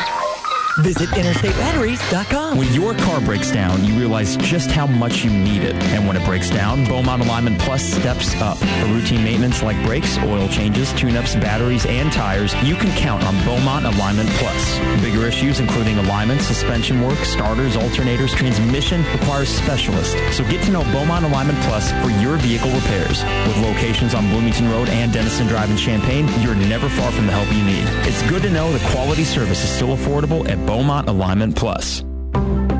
[0.79, 2.57] Visit interstatebatteries.com.
[2.57, 5.75] When your car breaks down, you realize just how much you need it.
[5.93, 8.57] And when it breaks down, Beaumont Alignment Plus steps up.
[8.57, 13.35] For routine maintenance like brakes, oil changes, tune-ups, batteries, and tires, you can count on
[13.43, 14.79] Beaumont Alignment Plus.
[14.99, 20.15] Bigger issues including alignment, suspension work, starters, alternators, transmission requires specialists.
[20.35, 23.23] So get to know Beaumont Alignment Plus for your vehicle repairs.
[23.45, 27.31] With locations on Bloomington Road and Denison Drive in Champaign, you're never far from the
[27.31, 27.85] help you need.
[28.07, 32.03] It's good to know the quality service is still affordable at Beaumont Alignment Plus.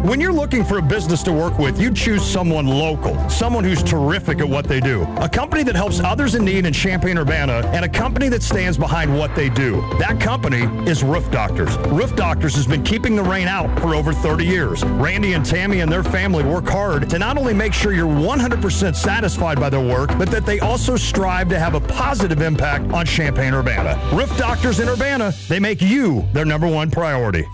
[0.04, 3.82] When you're looking for a business to work with, you choose someone local, someone who's
[3.82, 5.04] terrific at what they do.
[5.22, 9.18] A company that helps others in need in Champaign-Urbana, and a company that stands behind
[9.18, 9.80] what they do.
[10.00, 11.78] That company is Roof Doctors.
[11.88, 14.84] Roof Doctors has been keeping the rain out for over 30 years.
[14.84, 18.96] Randy and Tammy and their family work hard to not only make sure you're 100%
[18.98, 23.06] satisfied by their work, but that they also strive to have a positive impact on
[23.06, 23.98] Champaign-Urbana.
[24.14, 27.46] Roof Doctors in Urbana, they make you their number one priority.